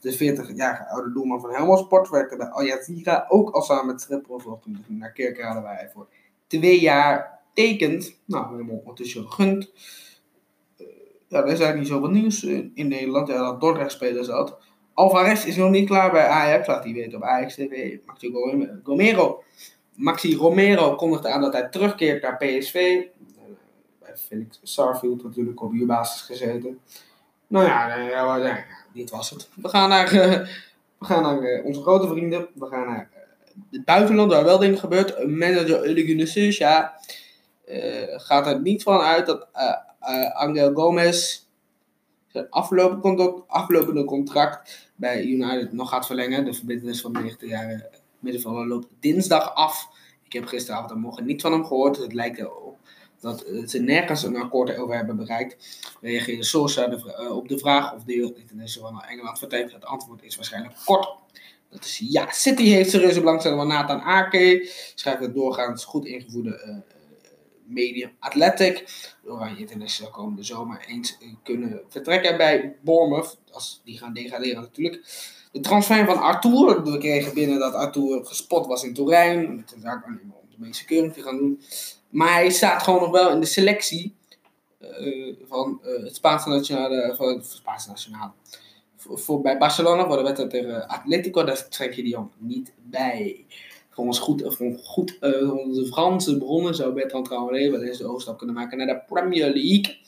De 0.00 0.14
40-jarige 0.14 0.88
oude 0.88 1.12
doelman 1.12 1.40
van 1.40 1.50
Helmond 1.50 1.78
Sport 1.78 2.08
werkte 2.08 2.36
bij 2.36 2.46
Al 2.46 2.64
Jazeera 2.64 3.26
ook 3.28 3.50
al 3.50 3.62
samen 3.62 3.86
met 3.86 4.00
Streppel. 4.00 4.60
Hem 4.64 4.84
naar 4.98 5.12
Kerkrade 5.12 5.60
waar 5.60 5.76
hij 5.76 5.90
voor 5.94 6.06
twee 6.46 6.80
jaar 6.80 7.38
tekent. 7.54 8.14
Nou, 8.24 8.56
hem 8.56 8.70
ondertussen 8.70 9.24
gegund. 9.26 9.72
Eh, 10.78 10.86
ja, 11.28 11.38
er 11.38 11.44
is 11.44 11.48
eigenlijk 11.48 11.78
niet 11.78 11.88
zoveel 11.88 12.10
nieuws 12.10 12.44
in, 12.44 12.88
Nederland. 12.88 13.28
Ja, 13.28 13.38
dat 13.38 13.60
Dordrecht 13.60 13.92
spelen 13.92 14.24
zat. 14.24 14.58
Alvarez 14.94 15.44
is 15.44 15.56
nog 15.56 15.70
niet 15.70 15.88
klaar 15.88 16.10
bij 16.10 16.26
Ajax. 16.26 16.66
Laat 16.66 16.84
hij 16.84 16.92
weten 16.92 17.18
op 17.18 17.24
Ajax 17.24 17.54
TV. 17.54 17.96
Gom- 18.06 18.80
Gomero. 18.82 19.42
Maxi 19.98 20.36
Romero 20.36 20.94
kondigde 20.94 21.28
aan 21.28 21.40
dat 21.40 21.52
hij 21.52 21.68
terugkeert 21.68 22.22
naar 22.22 22.36
PSV. 22.36 22.74
Eh, 22.74 23.42
Bij 24.00 24.16
Felix 24.16 24.60
Sarfield 24.62 25.24
natuurlijk 25.24 25.62
op 25.62 25.72
huurbasis 25.72 26.20
gezeten. 26.20 26.80
Nou 27.46 27.66
ja, 27.66 27.96
eh, 27.96 28.10
ja, 28.10 28.36
ja, 28.36 28.64
dit 28.92 29.10
was 29.10 29.30
het. 29.30 29.48
We 29.54 29.68
gaan 29.68 29.88
naar, 29.88 30.12
eh, 30.12 30.46
we 30.98 31.04
gaan 31.04 31.22
naar 31.22 31.62
onze 31.62 31.80
grote 31.80 32.08
vrienden. 32.08 32.48
We 32.54 32.66
gaan 32.66 32.86
naar 32.86 33.10
het 33.70 33.84
buitenland, 33.84 34.32
waar 34.32 34.44
wel 34.44 34.58
dingen 34.58 34.78
gebeurt. 34.78 35.26
Manager 35.26 36.26
Susha 36.26 37.00
eh 37.64 38.20
gaat 38.20 38.46
er 38.46 38.60
niet 38.60 38.82
van 38.82 39.00
uit 39.00 39.26
dat 39.26 39.46
Angel 40.32 40.74
Gomez 40.74 41.46
zijn 42.26 42.46
aflopende 42.50 43.42
aflopende 43.46 44.04
contract 44.04 44.90
bij 44.94 45.24
United 45.24 45.72
nog 45.72 45.88
gaat 45.88 46.06
verlengen. 46.06 46.44
De 46.44 46.52
verbindenis 46.52 47.00
van 47.00 47.12
de 47.12 47.36
19-jarige 47.36 47.90
middenvelder 48.18 48.66
loopt 48.66 48.86
dinsdag 49.00 49.54
af. 49.54 49.88
Ik 50.24 50.32
heb 50.32 50.46
gisteravond 50.46 50.90
en 50.90 51.00
morgen 51.00 51.24
niet 51.24 51.40
van 51.40 51.52
hem 51.52 51.64
gehoord. 51.64 51.96
Het 51.96 52.12
lijkt 52.12 52.38
erop 52.38 52.78
dat 53.20 53.42
eh, 53.42 53.66
ze 53.66 53.78
nergens 53.78 54.22
een 54.22 54.36
akkoord 54.36 54.76
over 54.76 54.96
hebben 54.96 55.16
bereikt. 55.16 55.78
Reageerde 56.00 56.44
Sosa 56.44 56.86
de 56.86 57.14
eh, 57.14 57.36
op 57.36 57.48
de 57.48 57.58
vraag 57.58 57.94
of 57.94 58.04
de 58.04 58.34
international 58.36 58.92
naar 58.92 59.08
Engeland 59.08 59.38
vertrekt. 59.38 59.72
Het 59.72 59.84
antwoord 59.84 60.22
is 60.22 60.36
waarschijnlijk 60.36 60.74
kort. 60.84 61.08
Dat 61.70 61.84
is 61.84 62.02
ja. 62.08 62.30
City 62.30 62.62
heeft 62.62 62.90
serieuze 62.90 63.20
belangstelling 63.20 63.60
van 63.60 63.68
Nathan 63.68 64.00
Ake. 64.00 64.70
Schrijft 64.94 65.20
het 65.20 65.34
doorgaans 65.34 65.84
goed 65.84 66.06
ingevoerde 66.06 66.60
eh, 66.60 66.76
Medium 67.64 68.10
Athletic. 68.18 68.84
Oranje 69.24 69.60
International 69.60 70.12
komende 70.12 70.42
zomer 70.42 70.84
eens 70.86 71.18
kunnen 71.42 71.80
vertrekken 71.88 72.36
bij 72.36 72.76
Bournemouth. 72.80 73.38
Als 73.50 73.80
die 73.84 73.98
gaan 73.98 74.12
degraderen 74.12 74.62
natuurlijk. 74.62 75.04
De 75.52 75.60
transfer 75.60 76.04
van 76.04 76.20
Arthur. 76.20 76.82
We 76.82 76.98
kregen 76.98 77.34
binnen 77.34 77.58
dat 77.58 77.74
Arthur 77.74 78.24
gespot 78.24 78.66
was 78.66 78.84
in 78.84 78.94
Turijn. 78.94 79.56
Met 79.56 79.68
de 79.68 79.80
zaak 79.80 80.06
om 80.06 80.20
de 80.50 80.56
meeste 80.56 80.84
keuring 80.84 81.12
te 81.12 81.22
gaan 81.22 81.36
doen. 81.36 81.60
Maar 82.08 82.32
hij 82.32 82.50
staat 82.50 82.82
gewoon 82.82 83.00
nog 83.00 83.10
wel 83.10 83.30
in 83.30 83.40
de 83.40 83.46
selectie 83.46 84.14
uh, 84.80 85.34
van 85.48 85.80
uh, 85.84 86.04
het 86.04 86.16
Spaanse 86.16 86.48
nationale. 86.48 87.14
Van 87.16 87.28
het 87.28 87.46
Spaanse. 87.46 87.90
Voor, 88.96 89.40
bij 89.40 89.58
Barcelona 89.58 90.06
voor 90.06 90.16
de 90.16 90.22
wedstrijd 90.22 90.50
tegen 90.50 90.88
Atletico. 90.88 91.44
Daar 91.44 91.68
trek 91.68 91.92
je 91.92 92.02
die 92.02 92.12
Jong 92.12 92.30
niet 92.38 92.72
bij. 92.82 93.44
Volgens 93.90 94.18
goed, 94.18 94.42
volgens 94.46 94.86
goed 94.86 95.16
de 95.20 95.86
Franse 95.90 96.38
bronnen 96.38 96.74
zou 96.74 96.92
Bertrand 96.92 97.24
Traoré 97.24 97.70
wel 97.70 97.82
eens 97.82 97.98
de 97.98 98.06
overstap 98.06 98.38
kunnen 98.38 98.56
maken 98.56 98.78
naar 98.78 98.86
de 98.86 99.02
Premier 99.06 99.52
League. 99.52 99.98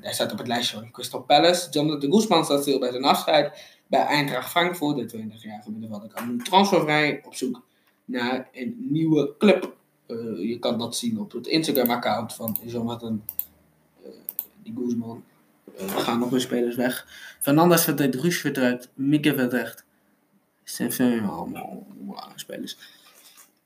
Hij 0.00 0.12
staat 0.12 0.32
op 0.32 0.38
het 0.38 0.46
lijstje 0.46 0.76
van 0.76 0.90
Crystal 0.90 1.22
Palace. 1.22 1.70
Jonathan 1.70 2.10
de 2.10 2.16
Guzman 2.16 2.44
staat 2.44 2.60
stil 2.62 2.78
bij 2.78 2.90
zijn 2.90 3.04
afscheid 3.04 3.74
bij 3.86 4.00
Eintracht 4.00 4.50
Frankfurt. 4.50 4.96
De 4.96 5.18
20-jarige 5.18 5.70
middenvelder 5.70 6.08
kan 6.14 6.42
transfervrij 6.42 7.22
op 7.24 7.34
zoek 7.34 7.62
naar 8.04 8.48
een 8.52 8.76
nieuwe 8.90 9.34
club. 9.38 9.76
Uh, 10.06 10.48
je 10.48 10.58
kan 10.58 10.78
dat 10.78 10.96
zien 10.96 11.20
op 11.20 11.32
het 11.32 11.46
Instagram-account 11.46 12.34
van 12.34 12.56
Jonathan 12.62 13.24
uh, 14.02 14.08
die 14.62 14.74
Guzman. 14.76 15.24
Uh, 15.74 15.82
er 15.82 15.88
gaan 15.88 16.18
nog 16.18 16.30
meer 16.30 16.40
spelers 16.40 16.76
weg. 16.76 17.06
Fernandes 17.40 17.84
vertrekt, 17.84 18.14
Ruus 18.14 18.40
vertrekt, 18.40 18.88
Mikke 18.94 19.34
vertrekt. 19.34 19.84
Het 20.64 20.94
zijn 20.94 21.24
allemaal 21.24 21.86
belangrijke 21.98 22.38
spelers. 22.38 22.76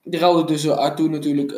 Die 0.02 0.20
ruilde 0.20 0.44
dus 0.44 0.68
Arthur 0.68 1.10
natuurlijk. 1.10 1.52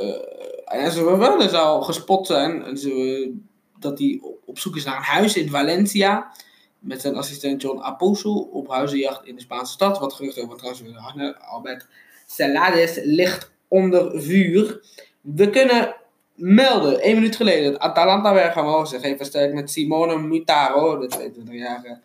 en 0.64 0.92
ze 0.92 1.04
wel 1.04 1.54
al 1.56 1.82
gespot 1.82 2.26
zijn. 2.26 2.62
En 2.62 2.78
ze, 2.78 3.34
dat 3.82 3.98
hij 3.98 4.20
op 4.44 4.58
zoek 4.58 4.76
is 4.76 4.84
naar 4.84 4.96
een 4.96 5.02
huis 5.02 5.36
in 5.36 5.48
Valencia. 5.48 6.32
Met 6.78 7.00
zijn 7.00 7.16
assistent 7.16 7.62
John 7.62 7.80
Aposo 7.80 8.32
op 8.32 8.68
huizenjacht 8.68 9.26
in 9.26 9.34
de 9.34 9.40
Spaanse 9.40 9.72
stad. 9.72 9.98
Wat 9.98 10.12
gerucht 10.12 10.38
over 10.38 10.56
trouwens 10.56 10.82
Albert 11.40 11.86
Celades 12.26 12.98
ligt 13.02 13.52
onder 13.68 14.22
vuur. 14.22 14.84
We 15.20 15.50
kunnen 15.50 15.94
melden, 16.34 17.00
één 17.00 17.14
minuut 17.14 17.36
geleden, 17.36 17.72
dat 17.72 17.80
Atalanta 17.80 18.32
Bergamo 18.32 18.84
zich 18.84 19.02
heeft 19.02 19.16
versterkt 19.16 19.54
met 19.54 19.70
Simone 19.70 20.18
Mutaro, 20.18 20.98
de 20.98 21.30
22-jarige 21.32 22.00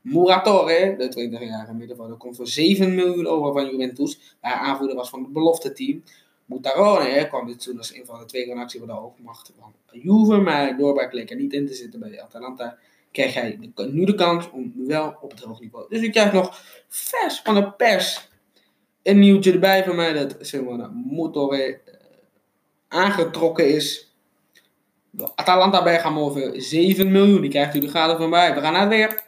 Muratore, 0.00 0.94
de 0.98 1.28
20-jarige 1.28 1.74
middenvelder, 1.74 2.16
komt 2.16 2.36
voor 2.36 2.46
7 2.46 2.94
miljoen 2.94 3.26
euro 3.26 3.52
van 3.52 3.70
Juventus. 3.70 4.36
Waar 4.40 4.52
aanvoerder 4.52 4.96
was 4.96 5.08
van 5.08 5.22
het 5.22 5.32
belofte 5.32 5.72
team. 5.72 6.02
Mutarone 6.46 7.26
kwam 7.28 7.46
dit 7.46 7.62
seizoen 7.62 7.78
als 7.78 7.94
een 7.94 8.06
van 8.06 8.18
de 8.18 8.24
twee 8.24 8.56
actie 8.56 8.80
van 8.80 8.88
de 8.88 8.94
van 9.56 9.72
Juve, 9.90 10.36
maar 10.36 10.76
doorbraak 10.76 11.12
leek 11.12 11.30
er 11.30 11.36
niet 11.36 11.52
in 11.52 11.66
te 11.66 11.74
zitten 11.74 12.00
bij 12.00 12.22
Atalanta. 12.22 12.78
Krijg 13.10 13.34
jij 13.34 13.58
nu 13.90 14.04
de 14.04 14.14
kans 14.14 14.50
om 14.50 14.72
wel 14.76 15.16
op 15.20 15.30
het 15.30 15.40
hoog 15.40 15.60
niveau. 15.60 15.86
Dus 15.88 16.00
ik 16.00 16.12
krijg 16.12 16.32
nog 16.32 16.60
vers 16.88 17.40
van 17.40 17.54
de 17.54 17.72
pers 17.72 18.28
een 19.02 19.18
nieuwtje 19.18 19.52
erbij 19.52 19.84
van 19.84 19.96
mij 19.96 20.12
dat 20.12 20.36
Simone 20.40 20.88
Motore 20.88 21.68
uh, 21.68 21.94
aangetrokken 22.88 23.68
is. 23.68 24.14
Atalanta 25.34 25.82
Bergamo 25.82 26.24
over 26.24 26.62
7 26.62 27.12
miljoen. 27.12 27.40
Die 27.40 27.50
krijgt 27.50 27.74
u 27.74 27.78
de 27.78 27.88
gade 27.88 28.16
van 28.16 28.30
mij. 28.30 28.54
We 28.54 28.60
gaan 28.60 28.72
naar 28.72 28.80
het 28.80 28.90
weer. 28.90 29.25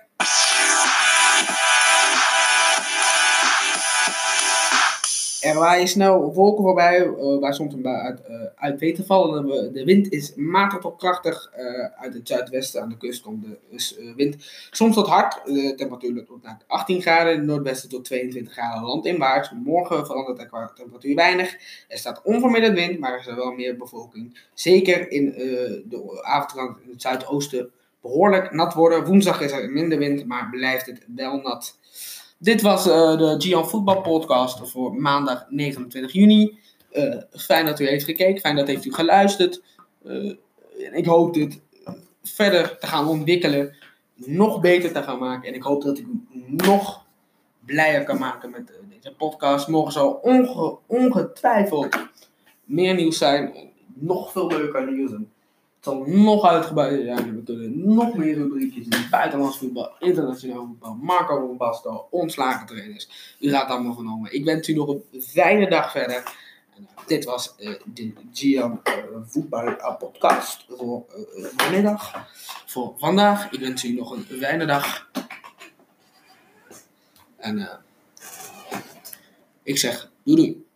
Er 5.58 5.64
waaien 5.64 5.88
snel 5.88 6.32
wolken 6.32 6.64
voorbij, 6.64 7.06
uh, 7.06 7.38
waar 7.40 7.54
soms 7.54 7.74
een 7.74 7.82
bui 7.82 7.96
uit, 7.96 8.20
uh, 8.30 8.36
uit 8.54 8.80
weet 8.80 8.94
te 8.94 9.04
vallen. 9.04 9.72
De 9.72 9.84
wind 9.84 10.12
is 10.12 10.34
matig 10.34 10.78
tot 10.78 10.98
krachtig. 10.98 11.52
Uh, 11.58 11.84
uit 12.02 12.14
het 12.14 12.28
zuidwesten 12.28 12.82
aan 12.82 12.88
de 12.88 12.96
kust 12.96 13.22
komt 13.22 13.44
de 13.44 14.12
wind 14.16 14.36
soms 14.70 14.94
tot 14.94 15.06
hard. 15.06 15.40
De 15.44 15.74
temperatuur 15.76 16.14
loopt 16.14 16.30
op 16.30 16.42
naar 16.42 16.60
18 16.66 17.00
graden. 17.00 17.32
In 17.32 17.38
het 17.38 17.48
noordwesten 17.48 17.88
tot 17.88 18.04
22 18.04 18.52
graden 18.52 18.82
landinwaarts. 18.82 19.50
Morgen 19.64 20.06
verandert 20.06 20.38
er 20.38 20.46
qua 20.46 20.72
temperatuur 20.74 21.14
weinig. 21.14 21.56
Er 21.88 21.98
staat 21.98 22.22
onverminderd 22.22 22.74
wind, 22.74 22.98
maar 22.98 23.12
er 23.12 23.18
is 23.18 23.34
wel 23.34 23.52
meer 23.52 23.76
bevolking. 23.76 24.38
Zeker 24.54 25.10
in 25.10 25.24
de 25.88 26.20
avondkant 26.22 26.76
in 26.84 26.90
het 26.90 27.02
zuidoosten 27.02 27.70
behoorlijk 28.00 28.52
nat 28.52 28.74
worden. 28.74 29.04
Woensdag 29.04 29.40
is 29.40 29.52
er 29.52 29.70
minder 29.70 29.98
wind, 29.98 30.26
maar 30.26 30.48
blijft 30.50 30.86
het 30.86 31.04
wel 31.14 31.40
nat. 31.40 31.78
Dit 32.38 32.62
was 32.62 32.86
uh, 32.86 33.18
de 33.18 33.34
Gian 33.38 33.68
Voetbal 33.68 34.00
Podcast 34.00 34.70
voor 34.70 34.94
maandag 34.94 35.46
29 35.48 36.12
juni. 36.12 36.58
Uh, 36.92 37.16
fijn 37.30 37.66
dat 37.66 37.80
u 37.80 37.86
heeft 37.86 38.04
gekeken, 38.04 38.40
fijn 38.40 38.56
dat 38.56 38.66
heeft 38.66 38.84
u 38.84 38.92
geluisterd. 38.92 39.62
Uh, 40.04 40.34
ik 40.92 41.06
hoop 41.06 41.34
dit 41.34 41.60
verder 42.22 42.78
te 42.78 42.86
gaan 42.86 43.08
ontwikkelen, 43.08 43.76
nog 44.14 44.60
beter 44.60 44.92
te 44.92 45.02
gaan 45.02 45.18
maken. 45.18 45.48
En 45.48 45.54
ik 45.54 45.62
hoop 45.62 45.82
dat 45.82 45.98
ik 45.98 46.06
u 46.06 46.44
nog 46.46 47.04
blijer 47.66 48.04
kan 48.04 48.18
maken 48.18 48.50
met 48.50 48.72
deze 48.88 49.14
podcast. 49.14 49.68
Morgen 49.68 49.92
zal 49.92 50.10
onge 50.10 50.78
ongetwijfeld 50.86 51.96
meer 52.64 52.94
nieuws 52.94 53.18
zijn, 53.18 53.54
nog 53.94 54.32
veel 54.32 54.46
leuker 54.46 54.92
nieuws 54.92 55.12
nog 55.94 56.44
uitgebreider 56.44 57.04
zijn. 57.04 57.34
We 57.34 57.42
kunnen 57.42 57.94
nog 57.94 58.16
meer 58.16 58.34
rubriekjes 58.34 58.86
in 58.86 59.06
buitenlands 59.10 59.58
voetbal, 59.58 59.92
internationaal 59.98 60.66
voetbal, 60.66 60.94
Marco 60.94 61.34
Rombasto, 61.34 62.06
ontslagen 62.10 62.66
U 63.38 63.50
gaat 63.50 63.68
allemaal 63.68 63.94
genomen. 63.94 64.34
Ik 64.34 64.44
wens 64.44 64.68
u 64.68 64.74
nog 64.74 64.88
een 64.88 65.22
fijne 65.22 65.70
dag 65.70 65.90
verder. 65.90 66.36
En, 66.76 66.82
uh, 66.82 67.06
dit 67.06 67.24
was 67.24 67.54
uh, 67.58 67.74
de 67.84 68.12
Gian 68.32 68.80
uh, 68.84 68.94
Voetbal 69.22 69.96
Podcast 69.98 70.64
voor 70.68 71.04
vanmiddag. 71.56 72.28
Voor 72.66 72.94
vandaag. 72.98 73.50
Ik 73.50 73.60
wens 73.60 73.84
u 73.84 73.92
nog 73.92 74.10
een 74.10 74.24
fijne 74.24 74.66
dag. 74.66 75.10
En 77.36 77.68
ik 79.62 79.78
zeg 79.78 80.10
doei 80.24 80.36
doei. 80.36 80.67